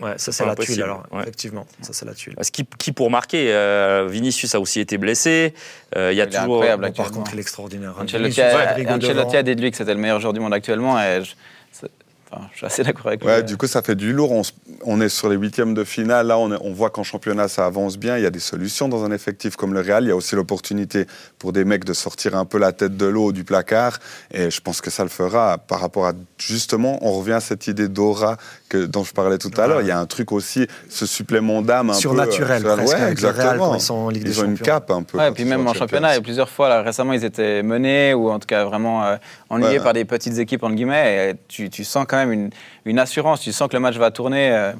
Ouais, 0.00 0.12
ça 0.16 0.30
c'est 0.30 0.46
la 0.46 0.54
tuile 0.54 0.82
alors. 0.82 1.02
ouais. 1.10 1.22
Effectivement, 1.22 1.66
ça 1.82 1.92
c'est 1.92 2.06
la 2.06 2.14
tuile. 2.14 2.34
Parce 2.36 2.50
qui, 2.50 2.64
qui 2.78 2.92
pour 2.92 3.10
marquer 3.10 3.52
euh, 3.52 4.06
Vinicius 4.08 4.54
a 4.54 4.60
aussi 4.60 4.78
été 4.80 4.96
blessé. 4.96 5.54
Euh, 5.96 6.12
Il 6.12 6.16
y 6.16 6.20
a 6.20 6.24
Il 6.24 6.28
est 6.28 6.30
toujours. 6.38 6.54
incroyable, 6.56 6.86
Bon, 6.86 6.92
par 6.92 7.10
contre, 7.10 7.30
il 7.32 7.38
est 7.38 7.42
extraordinaire. 7.42 7.94
Ancelotti 8.00 8.40
a, 8.40 8.58
a 8.58 9.42
de 9.42 9.60
lui 9.60 9.70
que 9.72 9.76
c'était 9.76 9.94
le 9.94 10.00
meilleur 10.00 10.20
joueur 10.20 10.32
du 10.32 10.40
monde 10.40 10.54
actuellement. 10.54 11.00
Et 11.02 11.22
je, 11.24 11.86
enfin, 12.30 12.48
je 12.52 12.58
suis 12.58 12.66
assez 12.66 12.82
d'accord 12.82 13.08
avec 13.08 13.22
lui. 13.22 13.28
Ouais, 13.28 13.42
du 13.42 13.56
coup, 13.56 13.66
ça 13.66 13.82
fait 13.82 13.94
du 13.94 14.12
lourd. 14.12 14.42
On, 14.84 15.00
est 15.00 15.08
sur 15.08 15.28
les 15.28 15.36
huitièmes 15.36 15.74
de 15.74 15.84
finale. 15.84 16.28
Là, 16.28 16.38
on, 16.38 16.52
est- 16.52 16.58
on 16.60 16.72
voit 16.72 16.90
qu'en 16.90 17.02
championnat, 17.02 17.48
ça 17.48 17.66
avance 17.66 17.98
bien. 17.98 18.16
Il 18.16 18.22
y 18.22 18.26
a 18.26 18.30
des 18.30 18.38
solutions 18.38 18.88
dans 18.88 19.04
un 19.04 19.12
effectif 19.12 19.56
comme 19.56 19.74
le 19.74 19.80
Real. 19.80 20.04
Il 20.04 20.08
y 20.08 20.12
a 20.12 20.16
aussi 20.16 20.34
l'opportunité 20.34 21.06
pour 21.38 21.52
des 21.52 21.64
mecs 21.64 21.84
de 21.84 21.92
sortir 21.92 22.36
un 22.36 22.44
peu 22.44 22.58
la 22.58 22.72
tête 22.72 22.96
de 22.96 23.06
l'eau 23.06 23.32
du 23.32 23.44
placard. 23.44 23.98
Et 24.32 24.50
je 24.50 24.60
pense 24.60 24.80
que 24.80 24.90
ça 24.90 25.02
le 25.02 25.08
fera 25.08 25.58
par 25.58 25.80
rapport 25.80 26.06
à, 26.06 26.12
justement, 26.38 26.98
on 27.02 27.12
revient 27.12 27.32
à 27.32 27.40
cette 27.40 27.66
idée 27.66 27.88
d'aura 27.88 28.36
que, 28.68 28.84
dont 28.86 29.04
je 29.04 29.12
parlais 29.12 29.38
tout 29.38 29.50
à 29.56 29.62
Ouais. 29.62 29.68
l'heure. 29.68 29.80
Il 29.82 29.86
y 29.86 29.90
a 29.90 29.98
un 29.98 30.06
truc 30.06 30.32
aussi, 30.32 30.66
ce 30.88 31.06
supplément 31.06 31.62
d'âme 31.62 31.90
un 31.90 31.94
Surnaturel, 31.94 32.62
peu. 32.62 32.68
euh, 32.70 32.76
presque, 32.76 32.94
ouais, 32.94 33.00
avec 33.02 33.20
le 33.20 33.28
Real 33.28 33.36
exactement. 33.38 33.68
quand 33.70 33.74
ils 33.76 33.80
sont 33.80 33.94
en 33.94 34.10
Ligue 34.10 34.24
des 34.24 34.40
ont 34.40 34.44
une 34.44 34.58
cape 34.58 34.90
un 34.90 35.02
peu. 35.02 35.18
Ouais, 35.18 35.28
quand 35.28 35.34
puis 35.34 35.44
même 35.44 35.66
en 35.66 35.74
championnat, 35.74 36.12
il 36.12 36.16
y 36.16 36.18
a 36.18 36.22
plusieurs 36.22 36.48
fois, 36.48 36.68
là, 36.68 36.82
récemment, 36.82 37.12
ils 37.12 37.24
étaient 37.24 37.62
menés 37.62 38.14
ou 38.14 38.30
en 38.30 38.38
tout 38.38 38.46
cas 38.46 38.64
vraiment 38.64 39.04
euh, 39.04 39.16
ennuyés 39.50 39.78
Ouais. 39.78 39.80
par 39.84 39.92
des 39.92 40.04
petites 40.04 40.38
équipes, 40.38 40.62
entre 40.62 40.74
guillemets. 40.74 41.30
Et 41.30 41.34
tu, 41.48 41.70
tu 41.70 41.84
sens 41.84 42.04
quand 42.08 42.16
même 42.18 42.32
une, 42.32 42.50
une 42.84 42.98
assurance, 42.98 43.40
tu 43.40 43.52
sens 43.52 43.68
que 43.68 43.74
le 43.76 43.80
match 43.80 43.96
va 43.96 44.10
tourner. 44.10 44.50
euh, 44.52 44.72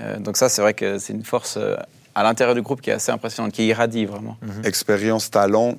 Euh, 0.00 0.18
donc 0.18 0.36
ça, 0.36 0.48
c'est 0.48 0.60
vrai 0.60 0.74
que 0.74 0.98
c'est 0.98 1.12
une 1.12 1.22
force 1.24 1.56
euh, 1.56 1.76
à 2.16 2.24
l'intérieur 2.24 2.56
du 2.56 2.62
groupe 2.62 2.80
qui 2.80 2.90
est 2.90 2.94
assez 2.94 3.12
impressionnante, 3.12 3.52
qui 3.52 3.64
irradie 3.66 4.06
vraiment. 4.06 4.36
Expérience, 4.64 5.30
talent, 5.30 5.76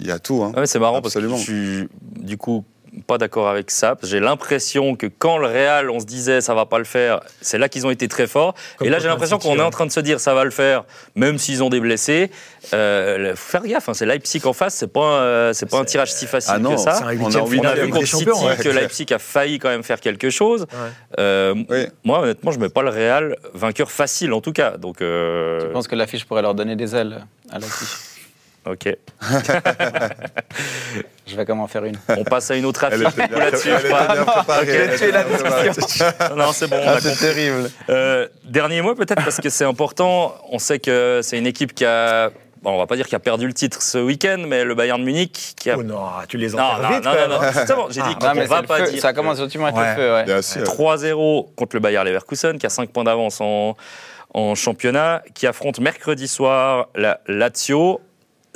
il 0.00 0.06
y 0.06 0.10
a 0.10 0.18
tout. 0.18 0.42
Hein. 0.42 0.52
Ouais, 0.56 0.66
c'est 0.66 0.78
marrant 0.78 0.96
Absolument. 0.98 1.34
parce 1.34 1.44
que 1.46 1.52
suis 1.52 1.88
du 2.18 2.38
coup 2.38 2.64
pas 3.06 3.18
d'accord 3.18 3.48
avec 3.48 3.70
ça. 3.70 3.88
parce 3.90 4.02
que 4.02 4.08
J'ai 4.08 4.20
l'impression 4.20 4.96
que 4.96 5.06
quand 5.06 5.38
le 5.38 5.46
Real, 5.46 5.90
on 5.90 6.00
se 6.00 6.06
disait 6.06 6.40
ça 6.40 6.54
va 6.54 6.66
pas 6.66 6.78
le 6.78 6.84
faire, 6.84 7.20
c'est 7.40 7.58
là 7.58 7.68
qu'ils 7.68 7.86
ont 7.86 7.90
été 7.90 8.08
très 8.08 8.26
forts. 8.26 8.54
Comme 8.76 8.86
et 8.86 8.90
là, 8.90 8.98
j'ai 8.98 9.08
l'impression 9.08 9.38
qu'on 9.38 9.58
est 9.58 9.62
en 9.62 9.70
train 9.70 9.86
de 9.86 9.92
se 9.92 10.00
dire 10.00 10.20
ça 10.20 10.34
va 10.34 10.44
le 10.44 10.50
faire, 10.50 10.84
même 11.14 11.38
s'ils 11.38 11.62
ont 11.62 11.70
des 11.70 11.80
blessés. 11.80 12.30
Euh, 12.74 13.34
faut 13.34 13.50
faire 13.52 13.62
gaffe, 13.66 13.88
hein, 13.88 13.94
c'est 13.94 14.06
Leipzig 14.06 14.42
en 14.44 14.52
face, 14.52 14.74
c'est 14.74 14.92
pas, 14.92 15.00
un, 15.00 15.22
euh, 15.22 15.52
c'est 15.52 15.66
pas 15.70 15.78
un 15.78 15.84
tirage 15.84 16.12
si 16.12 16.26
facile 16.26 16.52
Ah 16.54 16.58
non, 16.58 16.74
que 16.74 16.80
ça. 16.80 16.94
C'est 16.94 17.04
un 17.04 17.18
On 17.20 17.34
a 17.34 17.40
On 17.40 17.64
a 17.64 17.74
vu 17.74 17.90
contre 17.90 18.06
City 18.06 18.30
ouais. 18.30 18.56
que. 18.56 18.68
Leipzig 18.68 19.06
a 19.12 19.18
failli 19.18 19.58
quand 19.58 19.68
même 19.68 19.82
faire 19.82 20.00
quelque 20.00 20.30
chose. 20.30 20.66
Euh, 21.18 21.54
Oui. 21.68 21.86
Moi, 22.04 22.20
honnêtement, 22.20 22.50
je 22.50 22.58
mets 22.58 22.68
pas 22.68 22.82
le 22.82 22.90
Real 22.90 23.36
vainqueur 23.54 23.90
facile 23.90 24.32
en 24.32 24.40
tout 24.40 24.52
cas. 24.52 24.76
Donc, 24.76 25.00
euh, 25.00 25.60
Je 25.60 25.66
pense 25.66 25.88
que 25.88 25.94
l'affiche 25.96 26.24
pourrait 26.24 26.42
leur 26.42 26.54
donner 26.54 26.76
des 26.76 26.94
ailes 26.94 27.24
à 27.50 27.58
l'affiche. 27.58 28.17
Ok. 28.66 28.96
Je 31.26 31.36
vais 31.36 31.44
comment 31.44 31.66
faire 31.66 31.84
une. 31.84 31.96
On 32.08 32.24
passe 32.24 32.50
à 32.50 32.56
une 32.56 32.64
autre 32.64 32.84
Elle 32.90 33.04
affiche 33.06 33.18
là-dessus. 33.30 33.68
elle 33.68 34.90
était 34.94 35.10
la 35.10 35.24
préparée. 35.24 35.70
Non, 36.36 36.52
c'est 36.52 36.66
bon. 36.68 36.76
on 36.82 36.88
Ah, 36.88 37.00
c'est 37.00 37.16
terrible. 37.16 37.70
Euh, 37.90 38.26
dernier 38.44 38.80
mot 38.82 38.94
peut-être 38.94 39.22
parce 39.24 39.36
que 39.38 39.50
c'est 39.50 39.64
important. 39.64 40.34
On 40.50 40.58
sait 40.58 40.78
que 40.78 41.20
c'est 41.22 41.36
une 41.38 41.46
équipe 41.46 41.74
qui 41.74 41.84
a, 41.84 42.30
bon, 42.62 42.70
on 42.72 42.78
va 42.78 42.86
pas 42.86 42.96
dire 42.96 43.06
qui 43.06 43.14
a 43.14 43.18
perdu 43.18 43.46
le 43.46 43.52
titre 43.52 43.82
ce 43.82 43.98
week-end, 43.98 44.42
mais 44.46 44.64
le 44.64 44.74
Bayern 44.74 44.98
de 45.00 45.04
Munich 45.04 45.52
qui 45.56 45.70
a. 45.70 45.76
Oh 45.78 45.82
non, 45.82 46.00
tu 46.28 46.38
les 46.38 46.48
non, 46.50 46.60
enterres 46.62 46.82
non, 46.82 46.96
vite. 46.96 47.04
non, 47.04 47.12
non, 47.14 47.28
non, 47.28 47.42
hein. 47.42 47.52
justement, 47.54 47.86
j'ai 47.90 48.00
dit 48.00 48.08
Ah, 48.10 48.14
qu'on 48.18 48.26
Non, 48.28 48.34
mais 48.36 48.46
va 48.46 48.56
c'est 48.56 48.62
le 48.62 48.68
pas 48.68 48.76
feu. 48.78 48.90
dire. 48.92 49.02
Ça 49.02 49.10
que- 49.12 49.16
commence 49.16 49.38
gentiment 49.38 49.66
avec 49.66 49.76
Ouais. 49.78 49.90
le 49.90 49.96
feu, 49.96 50.14
ouais. 50.14 50.24
Bien 50.24 50.42
sûr. 50.42 50.62
3-0 50.62 51.50
contre 51.56 51.76
le 51.76 51.80
Bayer 51.80 52.02
Leverkusen 52.04 52.58
qui 52.58 52.64
a 52.66 52.70
5 52.70 52.90
points 52.90 53.04
d'avance 53.04 53.40
en, 53.42 53.76
en 54.32 54.54
championnat, 54.54 55.22
qui 55.34 55.46
affronte 55.46 55.78
mercredi 55.80 56.26
soir 56.26 56.88
la 56.94 57.20
Lazio. 57.26 58.00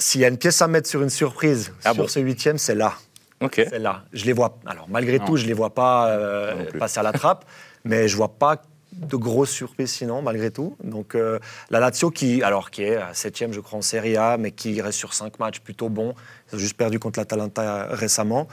S'il 0.03 0.21
y 0.21 0.25
a 0.25 0.29
une 0.29 0.37
pièce 0.37 0.61
à 0.61 0.67
mettre 0.67 0.89
sur 0.89 1.01
une 1.03 1.11
surprise 1.11 1.73
Ah 1.85 1.93
sur 1.95 2.03
bon 2.03 2.09
ce 2.09 2.19
huitième, 2.19 2.59
c'est 2.59 2.75
là. 2.75 2.95
Ok. 3.41 3.55
C'est 3.57 3.79
là. 3.79 4.03
Je 4.13 4.25
les 4.25 4.33
vois. 4.33 4.59
Alors 4.67 4.87
malgré 4.89 5.19
Non. 5.21 5.25
tout, 5.27 5.37
je 5.37 5.47
les 5.47 5.53
vois 5.53 5.71
pas 5.75 6.09
euh, 6.09 6.65
passer 6.79 6.99
à 6.99 7.05
la 7.05 7.13
trappe, 7.13 7.45
mais 7.85 8.09
je 8.09 8.17
vois 8.17 8.37
pas 8.37 8.63
de 8.93 9.17
grosses 9.17 9.51
surprises 9.51 9.93
sinon, 9.93 10.21
malgré 10.21 10.51
tout. 10.51 10.77
Donc 10.83 11.15
euh, 11.15 11.39
la 11.71 11.79
Lazio 11.79 12.11
qui, 12.11 12.43
alors 12.43 12.71
qui 12.73 12.83
est 12.83 12.99
septième, 13.13 13.53
je 13.53 13.61
crois 13.61 13.79
en 13.79 13.83
Serie 13.83 14.17
A, 14.17 14.37
mais 14.39 14.51
qui 14.51 14.81
reste 14.83 14.99
sur 14.99 15.15
cinq 15.15 15.39
matchs 15.39 15.61
plutôt 15.61 15.89
bons. 15.89 16.15
Ils 16.53 16.57
ont 16.57 16.59
juste 16.59 16.77
perdu 16.77 16.99
contre 16.99 17.21
l'Atalanta 17.21 17.87
récemment. 17.91 18.49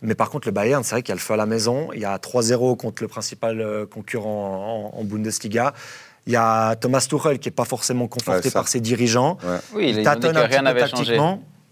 Mais 0.00 0.14
par 0.14 0.30
contre, 0.30 0.46
le 0.46 0.52
Bayern, 0.52 0.84
c'est 0.84 0.94
vrai 0.94 1.02
qu'il 1.02 1.10
y 1.10 1.12
a 1.12 1.16
le 1.16 1.20
feu 1.20 1.34
à 1.34 1.36
la 1.36 1.46
maison. 1.46 1.88
Il 1.94 2.00
y 2.00 2.04
a 2.04 2.16
3-0 2.18 2.76
contre 2.76 3.02
le 3.02 3.08
principal 3.08 3.60
euh, 3.60 3.86
concurrent 3.86 4.90
en, 4.94 4.98
en 5.00 5.04
Bundesliga. 5.04 5.74
Il 6.26 6.32
y 6.32 6.36
a 6.36 6.74
Thomas 6.76 7.06
Tuchel 7.08 7.38
qui 7.38 7.48
n'est 7.48 7.54
pas 7.54 7.64
forcément 7.64 8.08
conforté 8.08 8.48
Ouais, 8.48 8.52
par 8.52 8.68
ses 8.68 8.80
dirigeants. 8.80 9.36
Oui, 9.74 9.92
dit 9.92 9.98
que 9.98 10.04
tâtonnent 10.04 10.36
un 10.36 10.46
rien 10.46 10.62
n'avait 10.62 10.88
changé 10.88 11.18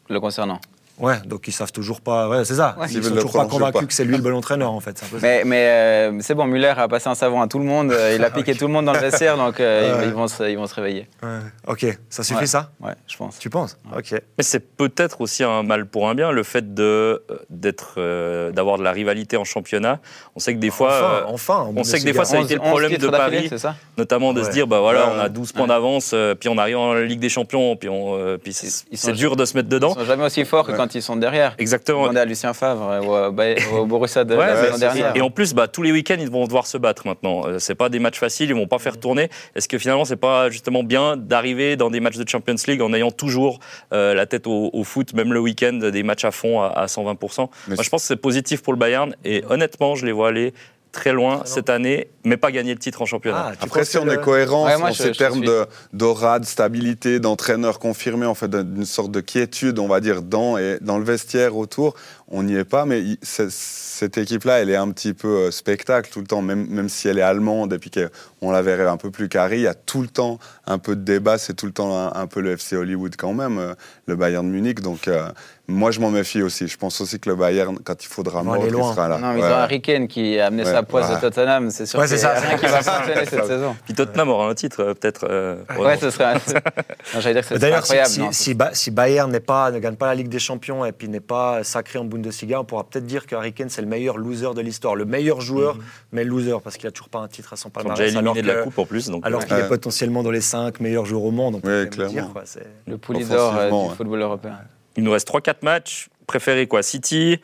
le 0.09 0.21
concernant. 0.21 0.61
Ouais, 0.99 1.17
donc 1.25 1.49
ils 1.49 1.53
savent 1.53 1.73
toujours 1.73 2.01
pas. 2.01 2.29
Ouais, 2.29 2.45
c'est 2.45 2.55
ça. 2.55 2.77
Ouais. 2.79 2.87
Ils 2.89 2.93
S'ils 2.93 3.05
sont 3.05 3.15
toujours 3.15 3.33
pas 3.33 3.47
convaincus 3.47 3.81
pas. 3.81 3.87
que 3.87 3.93
c'est 3.95 4.05
lui 4.05 4.17
le 4.17 4.23
bon 4.23 4.35
entraîneur 4.35 4.71
en 4.73 4.81
fait. 4.81 5.03
Mais, 5.23 5.43
mais 5.45 5.67
euh, 5.67 6.19
c'est 6.21 6.35
bon, 6.35 6.45
Muller 6.47 6.75
a 6.77 6.87
passé 6.87 7.09
un 7.09 7.15
savon 7.15 7.41
à 7.41 7.49
tout 7.49 7.59
le 7.59 7.65
monde. 7.65 7.91
euh, 7.93 8.15
Il 8.15 8.23
a 8.23 8.31
piqué 8.31 8.55
tout 8.55 8.67
le 8.67 8.73
monde 8.73 8.85
dans 8.85 8.93
le 8.93 8.99
vestiaire, 9.01 9.37
donc 9.37 9.59
euh, 9.59 9.99
Ouais. 9.99 10.07
ils, 10.07 10.13
vont 10.13 10.29
se, 10.29 10.43
ils 10.49 10.57
vont 10.57 10.67
se 10.67 10.75
réveiller. 10.75 11.09
Ouais. 11.23 11.39
Ok, 11.67 11.87
ça 12.11 12.23
suffit 12.23 12.41
Ouais. 12.41 12.47
ça? 12.47 12.71
Ouais, 12.81 12.93
je 13.07 13.17
pense. 13.17 13.39
Tu 13.39 13.49
penses? 13.51 13.79
Ok. 13.97 14.13
Mais 14.13 14.45
c'est 14.45 14.61
peut-être 14.77 15.21
aussi 15.23 15.43
un 15.43 15.63
mal 15.63 15.87
pour 15.87 16.09
un 16.09 16.15
bien, 16.15 16.31
le 16.31 16.43
fait 16.43 16.75
de 16.75 17.23
d'être 17.51 17.95
euh, 17.99 18.53
d'avoir 18.53 18.79
de 18.79 18.83
la 18.85 18.93
rivalité 18.93 19.37
en 19.37 19.45
championnat. 19.45 19.99
On 20.37 20.41
sait 20.41 20.55
que 20.55 20.59
des 20.61 20.71
fois, 20.71 20.89
enfin, 20.89 21.05
euh, 21.05 21.25
enfin, 21.29 21.57
en 21.61 21.73
on 21.77 21.85
sait 21.85 21.99
que 22.01 22.05
des 22.05 22.13
fois, 22.13 22.25
ça 22.25 22.37
a 22.37 22.41
11 22.41 22.45
été 22.47 22.55
le 22.57 22.61
11 22.61 22.69
problème 22.69 22.97
de 22.97 23.09
Paris. 23.09 23.47
c'est 23.49 23.59
ça? 23.59 23.75
notamment 23.99 24.33
de 24.35 24.43
se 24.43 24.51
dire 24.51 24.67
bah 24.67 24.81
voilà 24.81 25.07
Ouais, 25.07 25.13
on 25.17 25.21
a 25.21 25.23
ouais. 25.25 25.31
12 25.31 25.53
points 25.53 25.63
Ouais. 25.63 25.69
d'avance 25.69 26.15
puis 26.39 26.49
on 26.49 26.59
arrive 26.59 26.77
en 26.79 26.95
Ligue 26.95 27.21
des 27.21 27.29
Champions 27.29 27.77
puis 27.77 27.89
on 27.89 28.15
euh, 28.17 28.37
puis 28.39 28.53
c'est 28.53 28.85
Ils 28.91 29.13
dur 29.15 29.37
de 29.37 29.45
se 29.45 29.57
mettre 29.57 29.69
Ils 29.69 29.75
dedans 29.75 29.95
sont 29.95 30.05
jamais 30.05 30.25
aussi 30.25 30.45
forts 30.45 30.67
que. 30.67 30.82
Quand 30.83 30.95
ils 30.95 31.03
sont 31.03 31.17
derrière. 31.17 31.55
exactement. 31.59 32.03
Demandez 32.03 32.21
à 32.21 32.25
Lucien 32.25 32.53
Favre 32.55 32.91
euh, 32.91 33.29
au, 33.29 33.33
Bay- 33.33 33.57
au 33.73 33.87
Borussia 33.87 34.25
de 34.25 34.35
Ouais, 34.37 34.47
la 34.71 34.79
dernière. 34.79 35.17
et 35.17 35.21
en 35.21 35.31
plus 35.31 35.55
bah, 35.55 35.69
tous 35.69 35.83
les 35.83 35.93
week-ends 35.93 36.17
ils 36.19 36.31
vont 36.31 36.45
devoir 36.47 36.67
se 36.67 36.77
battre 36.79 37.07
maintenant. 37.07 37.47
Euh, 37.47 37.59
c'est 37.59 37.75
pas 37.75 37.89
des 37.89 37.99
matchs 37.99 38.19
faciles 38.19 38.49
ils 38.51 38.55
vont 38.57 38.67
pas 38.67 38.79
faire 38.79 38.99
tourner. 38.99 39.29
Est-ce 39.55 39.69
que 39.69 39.79
finalement 39.79 40.05
c'est 40.05 40.17
pas 40.17 40.51
justement 40.51 40.83
bien 40.83 41.17
d'arriver 41.17 41.77
dans 41.77 41.91
des 41.91 42.01
matchs 42.01 42.17
de 42.19 42.29
Champions 42.29 42.55
League 42.67 42.83
en 42.83 42.93
ayant 42.93 43.11
toujours 43.11 43.61
euh, 43.93 44.15
la 44.15 44.27
tête 44.27 44.47
au, 44.47 44.71
au 44.73 44.85
foot 44.85 45.13
même 45.15 45.33
le 45.33 45.41
week-end 45.41 45.75
des 45.75 46.03
matchs 46.03 46.25
à 46.25 46.31
fond 46.31 46.61
à, 46.61 46.67
à 46.69 46.87
120% 46.87 47.49
Mais 47.69 47.75
moi 47.77 47.85
je 47.85 47.89
pense 47.91 48.03
que 48.03 48.09
c'est 48.09 48.17
positif 48.17 48.63
pour 48.63 48.73
le 48.73 48.79
Bayern 48.79 49.15
et 49.25 49.45
honnêtement 49.49 49.95
je 49.95 50.05
les 50.07 50.13
vois 50.13 50.29
aller 50.29 50.53
très 50.93 51.13
loin 51.13 51.43
cette 51.47 51.71
année 51.71 52.09
mais 52.25 52.37
pas 52.37 52.53
gagner 52.53 52.73
le 52.73 52.79
titre 52.79 53.03
en 53.03 53.07
championnat 53.07 53.53
Ah, 53.53 53.53
Après, 53.63 53.85
si 53.85 53.97
on 53.99 54.05
le- 54.05 54.13
est 54.13 54.21
cohérent 54.21 54.67
Ouais, 54.67 54.93
je- 54.93 55.03
ces 55.03 55.13
je 55.13 55.19
termes 55.19 55.39
suis. 55.39 55.47
de- 55.47 55.67
d'aura, 55.93 56.39
de, 56.39 56.45
stabilité, 56.45 57.19
d'entraîneur 57.19 57.79
confirmé, 57.81 58.27
en 58.27 58.35
fait, 58.35 58.49
d'une 58.49 58.85
sorte 58.85 59.11
de 59.11 59.21
quiétude, 59.21 59.79
on 59.81 59.89
va 59.89 59.99
dire, 60.01 60.23
dans, 60.23 60.57
et, 60.59 60.79
dans 60.81 60.99
le 60.99 61.05
vestiaire 61.05 61.57
autour, 61.57 61.95
on 62.29 62.45
n'y 62.45 62.55
est 62.55 62.65
pas. 62.65 62.85
Mais 62.85 63.01
il- 63.01 63.19
cette 63.23 64.19
équipe-là, 64.19 64.61
elle 64.61 64.71
est 64.71 64.77
un 64.77 64.91
petit 64.93 65.15
peu 65.15 65.29
euh, 65.29 65.51
spectacle 65.51 66.11
tout 66.13 66.21
le 66.21 66.27
temps, 66.27 66.43
même, 66.43 66.67
même 66.69 66.89
si 66.89 67.09
elle 67.09 67.19
est 67.19 67.23
allemande 67.23 67.73
et 67.73 67.79
puis 67.79 67.91
qu'on 67.91 68.51
la 68.53 68.63
verrait 68.63 68.87
un 68.87 68.97
peu 68.97 69.11
plus 69.11 69.29
carrée. 69.29 69.57
Il 69.57 69.63
y 69.63 69.67
a 69.67 69.75
tout 69.75 70.03
le 70.03 70.09
temps 70.09 70.39
un 70.67 70.79
peu 70.79 70.95
de 70.95 71.03
débat, 71.03 71.39
c'est 71.39 71.55
tout 71.55 71.67
le 71.67 71.73
temps 71.73 71.97
un, 71.97 72.13
un 72.15 72.27
peu 72.27 72.41
le 72.41 72.53
FC 72.53 72.77
Hollywood 72.77 73.17
quand 73.17 73.33
même, 73.33 73.59
euh, 73.59 73.75
le 74.07 74.15
Bayern 74.17 74.47
de 74.47 74.53
Munich. 74.53 74.81
Donc, 74.81 75.09
euh, 75.09 75.29
moi, 75.73 75.91
je 75.91 76.01
m'en 76.01 76.11
méfie 76.11 76.43
aussi. 76.43 76.69
Je 76.69 76.77
pense 76.77 77.01
aussi 77.01 77.19
que 77.19 77.29
le 77.29 77.37
Bayern, 77.37 77.79
quand 77.83 78.05
il 78.05 78.07
faudra 78.09 78.43
Ils 78.45 78.49
aller 78.51 78.67
il 78.69 78.73
sera 78.73 79.09
là. 79.09 79.19
Non, 79.19 79.33
mais 79.33 79.41
ils 79.41 79.43
Ouais. 79.43 79.49
ont 79.51 79.55
Harry 79.55 79.81
Kane 79.83 80.07
qui 80.09 80.39
a 80.39 80.47
amené 80.47 80.65
Ouais, 80.65 80.71
sa 80.73 80.83
poisse 80.83 81.09
ouais. 81.09 81.17
de 81.17 81.21
Tottenham. 81.21 81.71
C'est 81.71 81.87
sûr 81.87 82.01
c'est 82.07 82.15
a 82.15 82.19
ça. 82.19 82.35
rien 82.41 82.57
qui 82.59 82.67
va 82.67 82.83
fonctionner 82.83 83.27
cette 83.27 83.47
saison. 83.47 83.77
puis 83.85 83.95
Tottenham 83.95 84.29
aura 84.29 84.49
un 84.49 84.55
titre 84.55 84.81
euh, 84.83 84.95
peut-être 84.95 85.27
euh, 85.29 85.57
Ouais, 85.79 85.97
ce 85.99 86.11
serait. 86.11 86.35
Non, 86.35 87.21
J'allais 87.21 87.35
dire 87.35 87.43
que 87.43 87.49
c'est 87.55 87.59
D'ailleurs, 87.59 87.85
si, 87.87 87.93
incroyable. 87.99 88.09
si, 88.11 88.21
non, 88.21 88.33
si 88.33 88.55
Ba- 88.55 88.71
si 88.73 88.91
Bayern 88.91 89.31
n'est 89.31 89.41
pas, 89.41 89.71
ne 89.71 89.79
gagne 89.79 89.97
pas 89.97 90.07
la 90.07 90.15
Ligue 90.15 90.29
des 90.29 90.39
Champions 90.39 90.85
et 90.85 90.93
puis 90.93 91.09
n'est 91.09 91.21
pas 91.21 91.65
sacré 91.65 91.99
en 91.99 92.05
Bundesliga, 92.05 92.61
on 92.61 92.65
pourra 92.65 92.85
peut-être 92.85 93.07
dire 93.07 93.27
que 93.27 93.35
Harry 93.35 93.53
Kane, 93.53 93.69
c'est 93.71 93.83
le 93.83 93.89
meilleur 93.89 94.19
loser 94.19 94.55
de 94.55 94.61
l'histoire. 94.61 94.95
Le 94.95 95.05
meilleur 95.05 95.41
joueur, 95.41 95.77
mais 96.13 96.25
loser, 96.25 96.57
parce 96.63 96.77
qu'il 96.77 96.87
n'a 96.87 96.93
toujours 96.93 97.09
pas 97.09 97.19
un 97.21 97.29
titre 97.29 97.53
à 97.53 97.57
son 97.57 97.69
ils 97.69 97.73
palmarès. 97.73 97.99
déjà 97.99 98.19
alors 98.19 98.35
éliminés 98.37 98.43
de 98.53 98.55
la 98.57 98.61
que- 98.61 98.65
coupe 98.69 98.79
en 98.79 98.87
plus 98.87 99.09
donc 99.09 99.25
Alors 99.27 99.41
euh, 99.41 99.45
qu'il 99.45 99.57
est 99.57 99.69
potentiellement 99.69 100.23
dans 100.23 100.31
les 100.31 100.41
5 100.41 100.81
meilleurs 100.81 101.07
joueurs 101.07 101.25
au 101.25 101.31
monde, 101.31 101.55
on 101.57 101.61
peut 101.61 101.69
Ouais, 101.69 101.75
même 101.75 101.85
le 101.85 101.91
clairement. 101.91 102.13
dire. 102.13 102.63
Le 102.87 102.99
Poulidor 102.99 103.39
euh, 103.41 103.49
Offensivement, 103.69 103.89
du 103.89 103.95
football 103.97 104.21
européen. 104.23 104.59
Il 104.97 105.05
nous 105.05 105.11
reste 105.13 105.29
3-4 105.29 105.57
matchs. 105.63 106.09
Préféré 106.27 106.67
quoi 106.67 106.83
City 106.83 107.41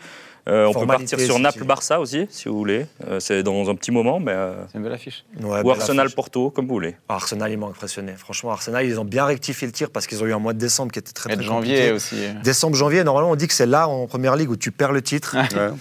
Euh, 0.48 0.66
On 0.66 0.72
peut 0.80 0.86
partir 0.86 1.20
sur. 1.20 1.38
Naples-Barça 1.38 2.00
aussi, 2.00 2.26
si 2.30 2.48
vous 2.48 2.56
voulez. 2.56 2.86
Euh, 3.06 3.20
c'est 3.20 3.42
dans 3.42 3.68
un 3.68 3.74
petit 3.74 3.90
moment, 3.90 4.18
mais 4.18 4.32
euh, 4.32 4.54
C'est 4.72 4.78
une 4.78 4.84
belle 4.84 4.92
affiche. 4.94 5.24
Ouais, 5.42 5.60
ou 5.62 5.70
Arsenal-Porto, 5.70 6.50
comme 6.50 6.66
vous 6.66 6.74
voulez. 6.74 6.88
affiche. 6.88 7.00
Arsenal, 7.08 7.52
ils 7.52 7.58
m'ont 7.58 7.68
impressionné. 7.68 8.12
Franchement, 8.16 8.50
Arsenal, 8.50 8.86
ils 8.86 8.98
ont 8.98 9.04
bien 9.04 9.24
rectifié 9.26 9.66
le 9.66 9.72
tir 9.72 9.90
parce 9.90 10.06
qu'ils 10.06 10.22
ont 10.22 10.26
eu 10.26 10.32
un 10.32 10.38
mois 10.38 10.54
de 10.54 10.58
décembre 10.58 10.90
qui 10.92 10.98
était 10.98 11.12
très, 11.12 11.30
Et 11.30 11.34
très 11.34 11.42
de 11.42 11.46
janvier 11.46 11.90
compliqué. 11.90 11.92
aussi. 11.92 12.16
Décembre, 12.42 12.76
janvier, 12.76 13.04
normalement, 13.04 13.30
on 13.30 13.36
dit 13.36 13.46
que 13.46 13.52
c'est 13.54 13.66
là 13.66 13.88
en 13.88 14.06
première 14.06 14.36
ligue 14.36 14.50
où 14.50 14.56
tu 14.56 14.70
perds 14.72 14.92
le 14.92 15.02
titre. 15.02 15.36
Ouais. 15.36 15.68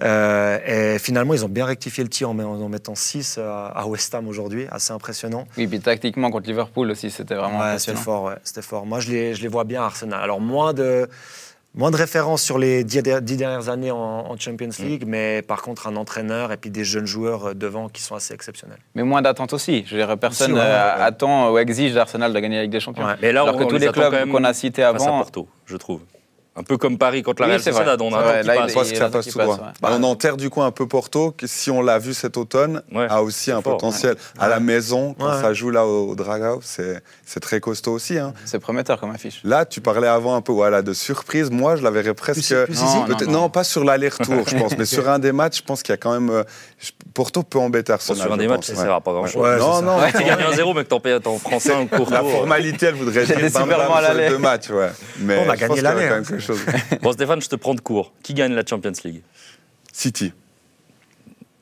Euh, 0.00 0.94
et 0.94 0.98
finalement, 1.00 1.34
ils 1.34 1.44
ont 1.44 1.48
bien 1.48 1.64
rectifié 1.66 2.04
le 2.04 2.10
tir 2.10 2.30
en, 2.30 2.34
met- 2.34 2.44
en 2.44 2.68
mettant 2.68 2.94
6 2.94 3.38
à, 3.38 3.66
à 3.66 3.84
West 3.86 4.14
Ham 4.14 4.28
aujourd'hui. 4.28 4.66
Assez 4.70 4.92
impressionnant. 4.92 5.44
Oui, 5.56 5.66
puis 5.66 5.80
tactiquement 5.80 6.30
contre 6.30 6.46
Liverpool 6.48 6.90
aussi, 6.92 7.10
c'était 7.10 7.34
vraiment 7.34 7.58
Ouais, 7.58 7.80
c'était 7.80 7.96
fort, 7.96 8.24
ouais, 8.26 8.34
c'était 8.44 8.62
fort. 8.62 8.86
Moi, 8.86 9.00
je 9.00 9.10
les, 9.10 9.34
je 9.34 9.42
les 9.42 9.48
vois 9.48 9.64
bien, 9.64 9.82
Arsenal. 9.82 10.22
Alors, 10.22 10.40
moins 10.40 10.72
de, 10.72 11.08
moins 11.78 11.90
de 11.90 11.96
références 11.96 12.42
sur 12.42 12.58
les 12.58 12.84
dix, 12.84 13.02
der- 13.02 13.22
dix 13.22 13.36
dernières 13.38 13.68
années 13.70 13.90
en, 13.90 14.36
Champions 14.38 14.68
Mm. 14.78 14.84
League, 14.84 15.04
mais 15.06 15.40
par 15.42 15.62
contre, 15.62 15.86
un 15.86 15.96
entraîneur 15.96 16.52
et 16.52 16.56
puis 16.58 16.70
des 16.70 16.84
jeunes 16.84 17.06
joueurs 17.06 17.46
euh, 17.50 17.54
devant 17.54 17.88
qui 17.88 18.02
sont 18.02 18.14
assez 18.14 18.34
exceptionnels. 18.34 18.78
Mais 18.94 19.02
moins 19.04 19.22
d'attente 19.22 19.52
aussi. 19.52 19.84
Je 19.86 19.96
dirais, 19.96 20.16
personne 20.16 20.52
Aussi, 20.52 20.60
ouais, 20.60 20.66
euh, 20.66 20.96
ouais. 20.96 21.02
attend 21.02 21.50
ou 21.52 21.58
exige 21.58 21.94
d'Arsenal 21.94 22.32
de 22.34 22.38
gagner 22.40 22.56
la 22.56 22.62
Ligue 22.62 22.72
des 22.72 22.80
Champions. 22.80 23.06
Ouais. 23.06 23.14
Mais 23.22 23.32
là, 23.32 23.42
Alors 23.42 23.54
on, 23.54 23.58
que 23.58 23.64
on 23.64 23.68
tous 23.68 23.78
les 23.78 23.88
clubs 23.88 24.30
qu'on 24.30 24.44
a 24.44 24.52
cités 24.52 24.82
face 24.82 25.02
à 25.02 25.06
avant, 25.06 25.18
Porto, 25.18 25.48
je 25.66 25.76
trouve. 25.76 26.02
Un 26.58 26.62
peu 26.64 26.76
comme 26.76 26.98
Paris 26.98 27.22
contre 27.22 27.42
la 27.42 27.46
Oui, 27.48 27.52
Real 27.52 27.62
c'est 27.62 27.70
vrai. 27.70 27.80
Sociedad, 27.84 28.00
on 28.02 28.10
que 28.92 28.96
ça 28.98 29.04
attend 29.04 29.12
passe 29.18 29.24
qu'il 29.24 29.32
tout 29.32 29.38
passe, 29.38 29.46
droit. 29.48 29.58
ouais. 29.58 29.72
Bah, 29.80 29.90
on 29.92 30.02
enterre 30.02 30.36
du 30.36 30.50
coup 30.50 30.60
un 30.62 30.70
peu 30.70 30.86
Porto, 30.88 31.30
que 31.30 31.46
si 31.46 31.70
on 31.70 31.82
l'a 31.82 31.98
vu 31.98 32.14
cet 32.14 32.36
automne, 32.36 32.82
Ouais. 32.92 33.06
a 33.08 33.22
aussi 33.22 33.50
un 33.52 33.62
fort, 33.62 33.74
potentiel. 33.74 34.16
À 34.38 34.48
la 34.48 34.58
maison, 34.60 35.14
quand 35.18 35.26
Ouais. 35.34 35.40
ça 35.40 35.52
joue 35.52 35.70
là 35.70 35.86
au, 35.86 36.10
au 36.10 36.14
Dragao, 36.16 36.60
c'est 36.62 37.00
c'est 37.24 37.40
très 37.40 37.60
costaud 37.60 37.92
aussi. 37.92 38.18
hein. 38.18 38.32
C'est 38.44 38.58
prometteur 38.58 38.98
comme 38.98 39.10
affiche. 39.10 39.40
Là, 39.44 39.64
tu 39.66 39.80
parlais 39.80 40.08
avant 40.08 40.34
un 40.34 40.40
peu 40.40 40.52
voilà, 40.52 40.82
de 40.82 40.92
surprise. 40.94 41.50
Moi, 41.50 41.76
je 41.76 41.82
la 41.82 41.90
verrais 41.90 42.14
presque. 42.14 42.40
Plus- 42.40 42.64
plus 42.64 42.80
Non, 42.80 42.86
ici 42.86 42.96
non, 42.96 43.04
peut-être- 43.04 43.26
non. 43.26 43.40
non, 43.42 43.50
pas 43.50 43.64
sur 43.64 43.84
l'aller-retour, 43.84 44.48
je 44.48 44.56
pense, 44.56 44.72
mais 44.78 44.84
sur 44.86 45.08
un 45.08 45.18
des 45.18 45.32
matchs, 45.32 45.58
je 45.58 45.62
pense 45.62 45.82
qu'il 45.82 45.92
y 45.92 45.94
a 45.94 45.98
quand 45.98 46.12
même. 46.12 46.30
euh, 46.30 46.42
Porto 47.14 47.42
peut 47.42 47.58
embêter 47.58 47.92
Arsenal. 47.92 48.22
sur 48.22 48.32
un 48.32 48.36
des 48.36 48.48
matchs, 48.48 48.66
ça 48.66 48.72
ouais. 48.74 48.78
sert 48.82 48.92
à 48.92 49.00
pas 49.00 49.12
grand-chose. 49.12 49.58
Non, 49.58 49.82
non, 49.82 49.98
Tu 50.16 50.24
gagnes 50.24 50.40
1-0, 50.52 50.74
mais 50.74 50.84
que 50.84 50.88
t'en 50.88 51.00
payes 51.00 51.14
en 51.14 51.20
prends 51.38 51.58
5 51.60 51.90
court. 51.90 52.10
La 52.10 52.22
formalité, 52.22 52.86
elle 52.86 52.94
voudrait 52.94 53.24
dire 53.24 53.36
des 53.36 53.42
bam, 53.50 53.62
super 53.64 53.78
bam 53.78 53.88
bons 53.88 53.94
à 53.94 54.04
sur 54.04 54.14
les 54.14 54.28
deux 54.28 54.38
matchs, 54.38 54.68
On 55.46 55.50
a 55.50 55.56
gagné 55.56 55.66
pense 55.66 55.76
qu'il 56.28 56.40
chose. 56.54 56.64
Bon, 57.02 57.12
Stéphane, 57.12 57.40
je 57.40 57.48
te 57.48 57.56
prends 57.56 57.74
de 57.74 57.80
court. 57.80 58.12
Qui 58.22 58.34
gagne 58.34 58.52
la 58.54 58.64
Champions 58.66 58.92
League? 59.04 59.22
City. 59.92 60.32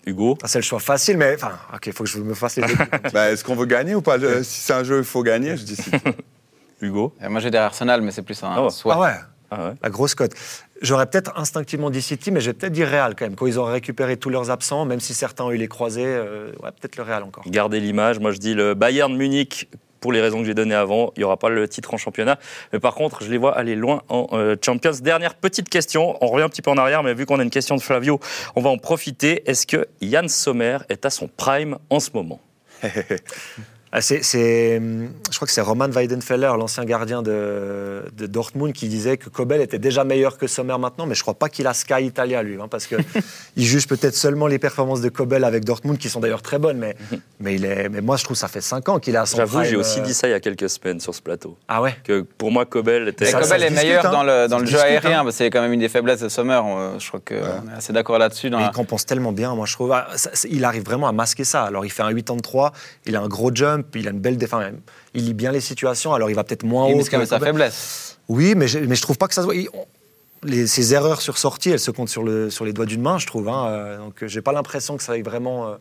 Hugo? 0.06 0.38
Ah, 0.42 0.46
c'est 0.48 0.58
le 0.58 0.62
choix 0.64 0.78
facile, 0.78 1.16
mais 1.16 1.34
enfin, 1.34 1.52
ok, 1.74 1.86
il 1.86 1.92
faut 1.92 2.04
que 2.04 2.10
je 2.10 2.18
me 2.18 2.34
fasse 2.34 2.56
les 2.56 2.62
deux. 2.66 2.74
Bah, 3.12 3.30
Est-ce 3.30 3.42
qu'on 3.44 3.56
veut 3.56 3.66
gagner 3.66 3.94
ou 3.94 4.02
pas? 4.02 4.16
Le- 4.16 4.42
Si 4.44 4.60
c'est 4.60 4.72
un 4.72 4.84
jeu, 4.84 4.98
il 4.98 5.04
faut 5.04 5.22
gagner. 5.22 5.56
Je 5.56 5.64
dis 5.64 5.74
City. 5.76 5.90
Hugo? 6.80 7.12
Euh, 7.22 7.28
Moi, 7.28 7.40
j'ai 7.40 7.50
derrière 7.50 7.66
Arsenal, 7.66 8.02
mais 8.02 8.12
c'est 8.12 8.22
plus 8.22 8.40
un 8.44 8.50
Ah 8.54 8.62
ouais. 8.64 8.70
ah 8.84 9.00
ouais, 9.00 9.14
Ah 9.50 9.64
ouais 9.68 9.74
la 9.82 9.90
grosse 9.90 10.14
cote. 10.14 10.32
J'aurais 10.82 11.06
peut-être 11.06 11.32
instinctivement 11.38 11.88
dit 11.90 12.02
City, 12.02 12.30
mais 12.30 12.40
je 12.40 12.50
vais 12.50 12.52
peut-être 12.52 12.72
dire 12.74 12.88
Real 12.88 13.16
quand 13.16 13.24
même. 13.24 13.34
Quand 13.34 13.46
ils 13.46 13.58
ont 13.58 13.64
récupéré 13.64 14.16
tous 14.18 14.28
leurs 14.30 14.50
absents, 14.50 14.84
même 14.84 15.00
si 15.00 15.14
certains 15.14 15.44
ont 15.44 15.50
eu 15.50 15.56
les 15.56 15.68
croisés, 15.68 16.04
euh, 16.06 16.52
ouais, 16.62 16.70
peut-être 16.70 16.96
le 16.96 17.02
Real 17.02 17.22
encore. 17.24 17.42
Gardez 17.48 17.80
l'image. 17.80 18.18
Moi, 18.20 18.30
je 18.30 18.38
dis 18.38 18.54
le 18.54 18.74
Bayern 18.74 19.16
Munich. 19.16 19.68
Pour 20.06 20.12
les 20.12 20.20
raisons 20.20 20.38
que 20.38 20.44
j'ai 20.44 20.54
données 20.54 20.76
avant, 20.76 21.12
il 21.16 21.18
n'y 21.18 21.24
aura 21.24 21.36
pas 21.36 21.48
le 21.48 21.66
titre 21.66 21.92
en 21.92 21.96
championnat. 21.96 22.38
Mais 22.72 22.78
par 22.78 22.94
contre, 22.94 23.24
je 23.24 23.28
les 23.28 23.38
vois 23.38 23.58
aller 23.58 23.74
loin 23.74 24.04
en 24.08 24.28
euh, 24.34 24.54
Champions. 24.64 24.92
Dernière 25.02 25.34
petite 25.34 25.68
question. 25.68 26.16
On 26.20 26.28
revient 26.28 26.44
un 26.44 26.48
petit 26.48 26.62
peu 26.62 26.70
en 26.70 26.76
arrière, 26.76 27.02
mais 27.02 27.12
vu 27.12 27.26
qu'on 27.26 27.40
a 27.40 27.42
une 27.42 27.50
question 27.50 27.74
de 27.74 27.82
Flavio, 27.82 28.20
on 28.54 28.60
va 28.60 28.70
en 28.70 28.78
profiter. 28.78 29.42
Est-ce 29.50 29.66
que 29.66 29.88
Yann 30.00 30.28
Sommer 30.28 30.78
est 30.90 31.04
à 31.04 31.10
son 31.10 31.26
prime 31.26 31.78
en 31.90 31.98
ce 31.98 32.10
moment? 32.14 32.40
Ah, 33.92 34.00
c'est, 34.00 34.22
c'est, 34.22 34.78
hum, 34.78 35.08
je 35.30 35.36
crois 35.36 35.46
que 35.46 35.52
c'est 35.52 35.60
Roman 35.60 35.88
Weidenfeller, 35.88 36.52
l'ancien 36.58 36.84
gardien 36.84 37.22
de, 37.22 38.02
de 38.16 38.26
Dortmund, 38.26 38.72
qui 38.72 38.88
disait 38.88 39.16
que 39.16 39.28
Kobel 39.30 39.60
était 39.60 39.78
déjà 39.78 40.04
meilleur 40.04 40.36
que 40.38 40.46
Sommer 40.46 40.76
maintenant, 40.78 41.06
mais 41.06 41.14
je 41.14 41.22
crois 41.22 41.34
pas 41.34 41.48
qu'il 41.48 41.66
a 41.66 41.72
Sky 41.72 42.04
Italia, 42.04 42.42
lui, 42.42 42.60
hein, 42.60 42.66
parce 42.68 42.86
que 42.86 42.96
il 43.56 43.64
juge 43.64 43.86
peut-être 43.86 44.14
seulement 44.16 44.48
les 44.48 44.58
performances 44.58 45.00
de 45.00 45.08
Kobel 45.08 45.44
avec 45.44 45.64
Dortmund, 45.64 45.98
qui 45.98 46.08
sont 46.10 46.20
d'ailleurs 46.20 46.42
très 46.42 46.58
bonnes, 46.58 46.78
mais, 46.78 46.96
mais, 47.40 47.54
il 47.54 47.64
est, 47.64 47.88
mais 47.88 48.00
moi 48.00 48.16
je 48.16 48.24
trouve 48.24 48.34
que 48.34 48.40
ça 48.40 48.48
fait 48.48 48.60
5 48.60 48.88
ans 48.88 48.98
qu'il 48.98 49.14
est 49.14 49.18
à 49.18 49.24
son 49.26 49.36
J'avoue, 49.38 49.58
prime, 49.58 49.70
j'ai 49.70 49.76
aussi 49.76 50.00
euh. 50.00 50.02
dit 50.02 50.14
ça 50.14 50.28
il 50.28 50.32
y 50.32 50.34
a 50.34 50.40
quelques 50.40 50.68
semaines 50.68 51.00
sur 51.00 51.14
ce 51.14 51.22
plateau. 51.22 51.56
Ah 51.68 51.80
ouais 51.80 51.96
Que 52.04 52.20
pour 52.22 52.50
moi, 52.50 52.66
Kobel 52.66 53.08
était. 53.08 53.26
Ça, 53.26 53.40
Kobel 53.40 53.60
ça 53.60 53.66
est 53.66 53.70
meilleur 53.70 54.04
hein. 54.04 54.10
dans 54.10 54.24
le, 54.24 54.48
dans 54.48 54.58
jeu 54.58 54.64
discute, 54.64 54.80
aérien, 54.82 55.24
hein. 55.26 55.30
c'est 55.30 55.48
quand 55.48 55.62
même 55.62 55.72
une 55.72 55.80
des 55.80 55.88
faiblesses 55.88 56.20
de 56.20 56.28
Sommer. 56.28 56.60
Je 56.98 57.06
crois 57.08 57.20
qu'on 57.20 57.34
est 57.70 57.76
assez 57.76 57.92
d'accord 57.92 58.18
là-dessus. 58.18 58.50
dans 58.50 58.58
Mais 58.58 58.64
la- 58.64 58.70
il 58.70 58.74
compense 58.74 59.06
tellement 59.06 59.32
bien, 59.32 59.54
moi 59.54 59.64
je 59.66 59.72
trouve. 59.74 59.92
Ah, 59.92 60.08
il 60.50 60.64
arrive 60.64 60.84
vraiment 60.84 61.06
à 61.08 61.12
masquer 61.12 61.44
ça. 61.44 61.62
Alors 61.62 61.84
il 61.84 61.90
fait 61.90 62.02
un 62.02 62.12
83, 62.12 62.72
il 63.06 63.14
a 63.16 63.20
un 63.20 63.28
gros 63.28 63.54
jump, 63.54 63.75
il 63.94 64.08
a 64.08 64.10
une 64.10 64.20
belle 64.20 64.36
défense. 64.36 64.64
Il 65.14 65.24
lit 65.26 65.34
bien 65.34 65.52
les 65.52 65.60
situations, 65.60 66.12
alors 66.14 66.30
il 66.30 66.34
va 66.36 66.44
peut-être 66.44 66.64
moins 66.64 66.88
Il 66.88 66.94
haut. 66.94 66.96
même 67.18 67.26
sa 67.26 67.38
faiblesse. 67.46 68.18
Oui, 68.28 68.54
mais 68.56 68.68
je, 68.68 68.78
mais 68.78 68.94
je 68.96 69.02
trouve 69.02 69.18
pas 69.18 69.28
que 69.28 69.34
ça 69.34 69.40
se 69.42 69.46
voit. 69.46 69.54
Il- 69.56 69.68
les, 70.44 70.66
ces 70.66 70.92
erreurs 70.94 71.22
sur 71.22 71.38
sortie, 71.38 71.70
elles 71.70 71.80
se 71.80 71.90
comptent 71.90 72.10
sur, 72.10 72.22
le, 72.22 72.50
sur 72.50 72.64
les 72.64 72.72
doigts 72.72 72.84
d'une 72.86 73.00
main, 73.00 73.18
je 73.18 73.26
trouve. 73.26 73.48
hein. 73.48 73.66
Euh, 73.68 73.98
Donc 73.98 74.22
euh, 74.22 74.28
j'ai 74.28 74.42
pas 74.42 74.52
l'impression 74.52 74.96
que 74.96 75.02
ça 75.02 75.12
aille 75.12 75.22
vraiment 75.22 75.76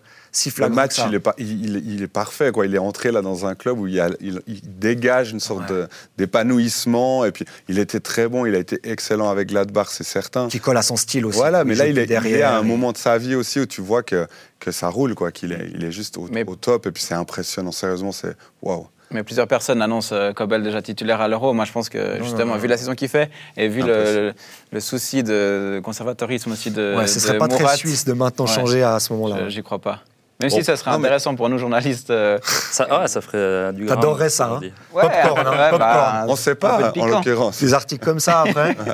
Le 0.58 0.70
match, 0.70 0.90
que 0.90 0.96
ça. 0.96 1.08
il 1.10 1.16
est, 1.16 1.20
pas, 1.20 1.34
il, 1.38 1.66
il- 1.78 1.94
il 1.94 2.04
est 2.04 2.08
parfait. 2.08 2.52
Quoi. 2.52 2.66
Il 2.66 2.76
est 2.76 2.80
entré 2.80 3.12
là 3.12 3.22
dans 3.22 3.46
un 3.46 3.56
club 3.56 3.80
où 3.80 3.88
il, 3.88 3.94
y 3.96 4.00
a- 4.00 4.10
il- 4.22 4.42
il 4.48 4.62
dégage 4.80 5.32
une 5.32 5.40
sorte 5.40 5.70
Ouais. 5.70 5.86
d'épanouissement. 6.18 7.26
Et 7.26 7.32
puis, 7.32 7.46
il 7.68 7.80
était 7.80 8.00
très 8.00 8.28
bon. 8.28 8.46
Il 8.46 8.56
a 8.56 8.60
été 8.60 8.80
excellent 8.84 9.30
avec 9.30 9.50
Gladbach, 9.50 9.88
c'est 9.90 10.04
certain. 10.04 10.48
Qui 10.48 10.60
colle 10.60 10.78
à 10.78 10.82
son 10.82 10.96
style 10.98 11.26
aussi. 11.26 11.38
Voilà, 11.38 11.64
mais 11.64 11.74
Il 11.74 11.78
là, 11.80 11.88
il 11.88 11.98
est, 11.98 12.06
il 12.06 12.12
est 12.36 12.42
à 12.42 12.58
un 12.58 12.62
et- 12.64 12.66
moment 12.66 12.92
de 12.92 12.98
sa 12.98 13.18
vie 13.18 13.36
aussi 13.36 13.60
où 13.60 13.66
tu 13.66 13.82
vois 13.82 14.04
que, 14.04 14.28
que 14.60 14.72
ça 14.72 14.90
roule, 14.90 15.16
quoi, 15.16 15.32
qu'il 15.32 15.52
est, 15.52 15.70
il 15.74 15.84
est 15.84 15.92
juste 15.92 16.18
au, 16.18 16.28
Mais- 16.32 16.44
au 16.48 16.56
top. 16.56 16.86
Et 16.88 16.92
puis, 16.92 17.04
c'est 17.04 17.14
impressionnant. 17.16 17.72
Sérieusement, 17.72 18.12
c'est 18.12 18.36
waouh. 18.62 18.88
Mais 19.12 19.22
plusieurs 19.24 19.48
personnes 19.48 19.82
annoncent 19.84 20.14
euh, 20.16 20.34
Kobel 20.34 20.64
déjà 20.64 20.82
titulaire 20.82 21.22
à 21.22 21.28
l'Euro. 21.28 21.54
Moi, 21.54 21.66
je 21.66 21.72
pense 21.72 21.90
que, 21.90 22.18
justement, 22.24 22.46
non, 22.48 22.54
non. 22.56 22.60
vu 22.60 22.68
la 22.68 22.76
saison 22.76 22.96
qu'il 22.96 23.08
fait 23.08 23.30
et 23.56 23.68
vu 23.68 23.82
le, 23.84 23.94
Impressionnant. 23.94 24.22
le- 24.28 24.34
le 24.72 24.80
souci 24.80 25.24
de 25.24 25.80
conservatorisme 25.84 26.52
aussi 26.52 26.72
de. 26.72 26.96
Ouais, 26.98 27.06
ce 27.08 27.16
de 27.16 27.20
serait 27.20 27.38
pas 27.38 27.48
Mourad, 27.48 27.66
très 27.66 27.78
suisse 27.78 28.04
de 28.04 28.14
maintenant 28.14 28.46
Ouais. 28.46 28.52
changer 28.52 28.82
à 28.84 29.00
ce 29.00 29.14
moment-là. 29.14 29.46
je- 29.46 29.50
J'y 29.50 29.62
crois 29.64 29.78
pas. 29.80 30.02
Même 30.42 30.50
Bon, 30.50 30.56
si 30.58 30.64
ça 30.66 30.76
serait 30.76 30.92
non, 30.92 30.98
mais- 31.00 31.06
intéressant 31.08 31.34
pour 31.36 31.48
nous, 31.48 31.58
journalistes. 31.58 32.10
euh, 32.10 32.40
Ça, 32.44 32.86
ah, 32.92 33.08
ça 33.08 33.22
ferait 33.22 33.38
euh, 33.38 33.72
du 33.72 33.86
grain. 33.86 33.96
T'adorerais 33.96 34.30
ça, 34.30 34.48
hein 34.48 34.60
dit. 34.62 34.74
Popcorn, 34.92 35.14
hein, 35.48 35.52
ouais, 35.52 35.70
popcorn. 35.70 35.80
bah, 35.80 36.26
On 36.28 36.32
ne 36.32 36.36
sait 36.38 36.52
un 36.52 36.56
peu 36.56 36.60
pas, 36.60 36.88
en 36.88 36.92
piquant. 36.92 37.06
l'occurrence. 37.08 37.60
Des 37.62 37.74
articles 37.74 38.04
comme 38.04 38.20
ça 38.20 38.42
après. 38.42 38.76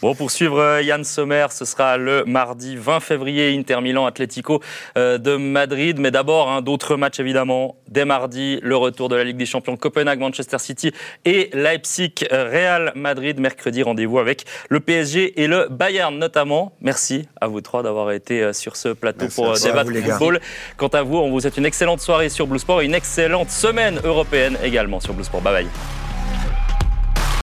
Bon, 0.00 0.14
pour 0.14 0.30
suivre 0.30 0.60
euh, 0.60 0.80
Yann 0.80 1.02
Sommer, 1.02 1.46
ce 1.50 1.64
sera 1.64 1.96
le 1.96 2.22
mardi 2.24 2.76
20 2.76 3.00
février, 3.00 3.58
Inter 3.58 3.80
Milan 3.80 4.06
Atlético 4.06 4.62
euh, 4.96 5.18
de 5.18 5.34
Madrid. 5.34 5.98
Mais 5.98 6.12
d'abord, 6.12 6.48
hein, 6.48 6.62
d'autres 6.62 6.96
matchs 6.96 7.18
évidemment. 7.18 7.74
Dès 7.88 8.04
mardi, 8.04 8.60
le 8.62 8.76
retour 8.76 9.08
de 9.08 9.16
la 9.16 9.24
Ligue 9.24 9.38
des 9.38 9.46
Champions 9.46 9.76
Copenhague, 9.76 10.20
Manchester 10.20 10.58
City 10.60 10.92
et 11.24 11.50
Leipzig, 11.52 12.14
euh, 12.30 12.48
Real 12.48 12.92
Madrid. 12.94 13.40
Mercredi, 13.40 13.82
rendez-vous 13.82 14.20
avec 14.20 14.44
le 14.68 14.78
PSG 14.78 15.42
et 15.42 15.48
le 15.48 15.66
Bayern 15.68 16.16
notamment. 16.16 16.76
Merci 16.80 17.28
à 17.40 17.48
vous 17.48 17.60
trois 17.60 17.82
d'avoir 17.82 18.12
été 18.12 18.52
sur 18.52 18.76
ce 18.76 18.90
plateau 18.90 19.22
Merci 19.22 19.42
pour 19.42 19.52
débattre 19.54 19.90
gars. 19.90 20.16
football. 20.16 20.40
Quant 20.76 20.88
à 20.88 21.02
vous, 21.02 21.16
on 21.16 21.28
vous 21.28 21.40
souhaite 21.40 21.56
une 21.56 21.66
excellente 21.66 22.00
soirée 22.00 22.28
sur 22.28 22.46
Blue 22.46 22.60
Sport 22.60 22.82
et 22.82 22.84
une 22.84 22.94
excellente 22.94 23.50
semaine 23.50 23.98
européenne 24.04 24.58
également 24.62 25.00
sur 25.00 25.12
Blue 25.12 25.24
Sport. 25.24 25.40
Bye 25.40 25.64
bye. 25.64 26.07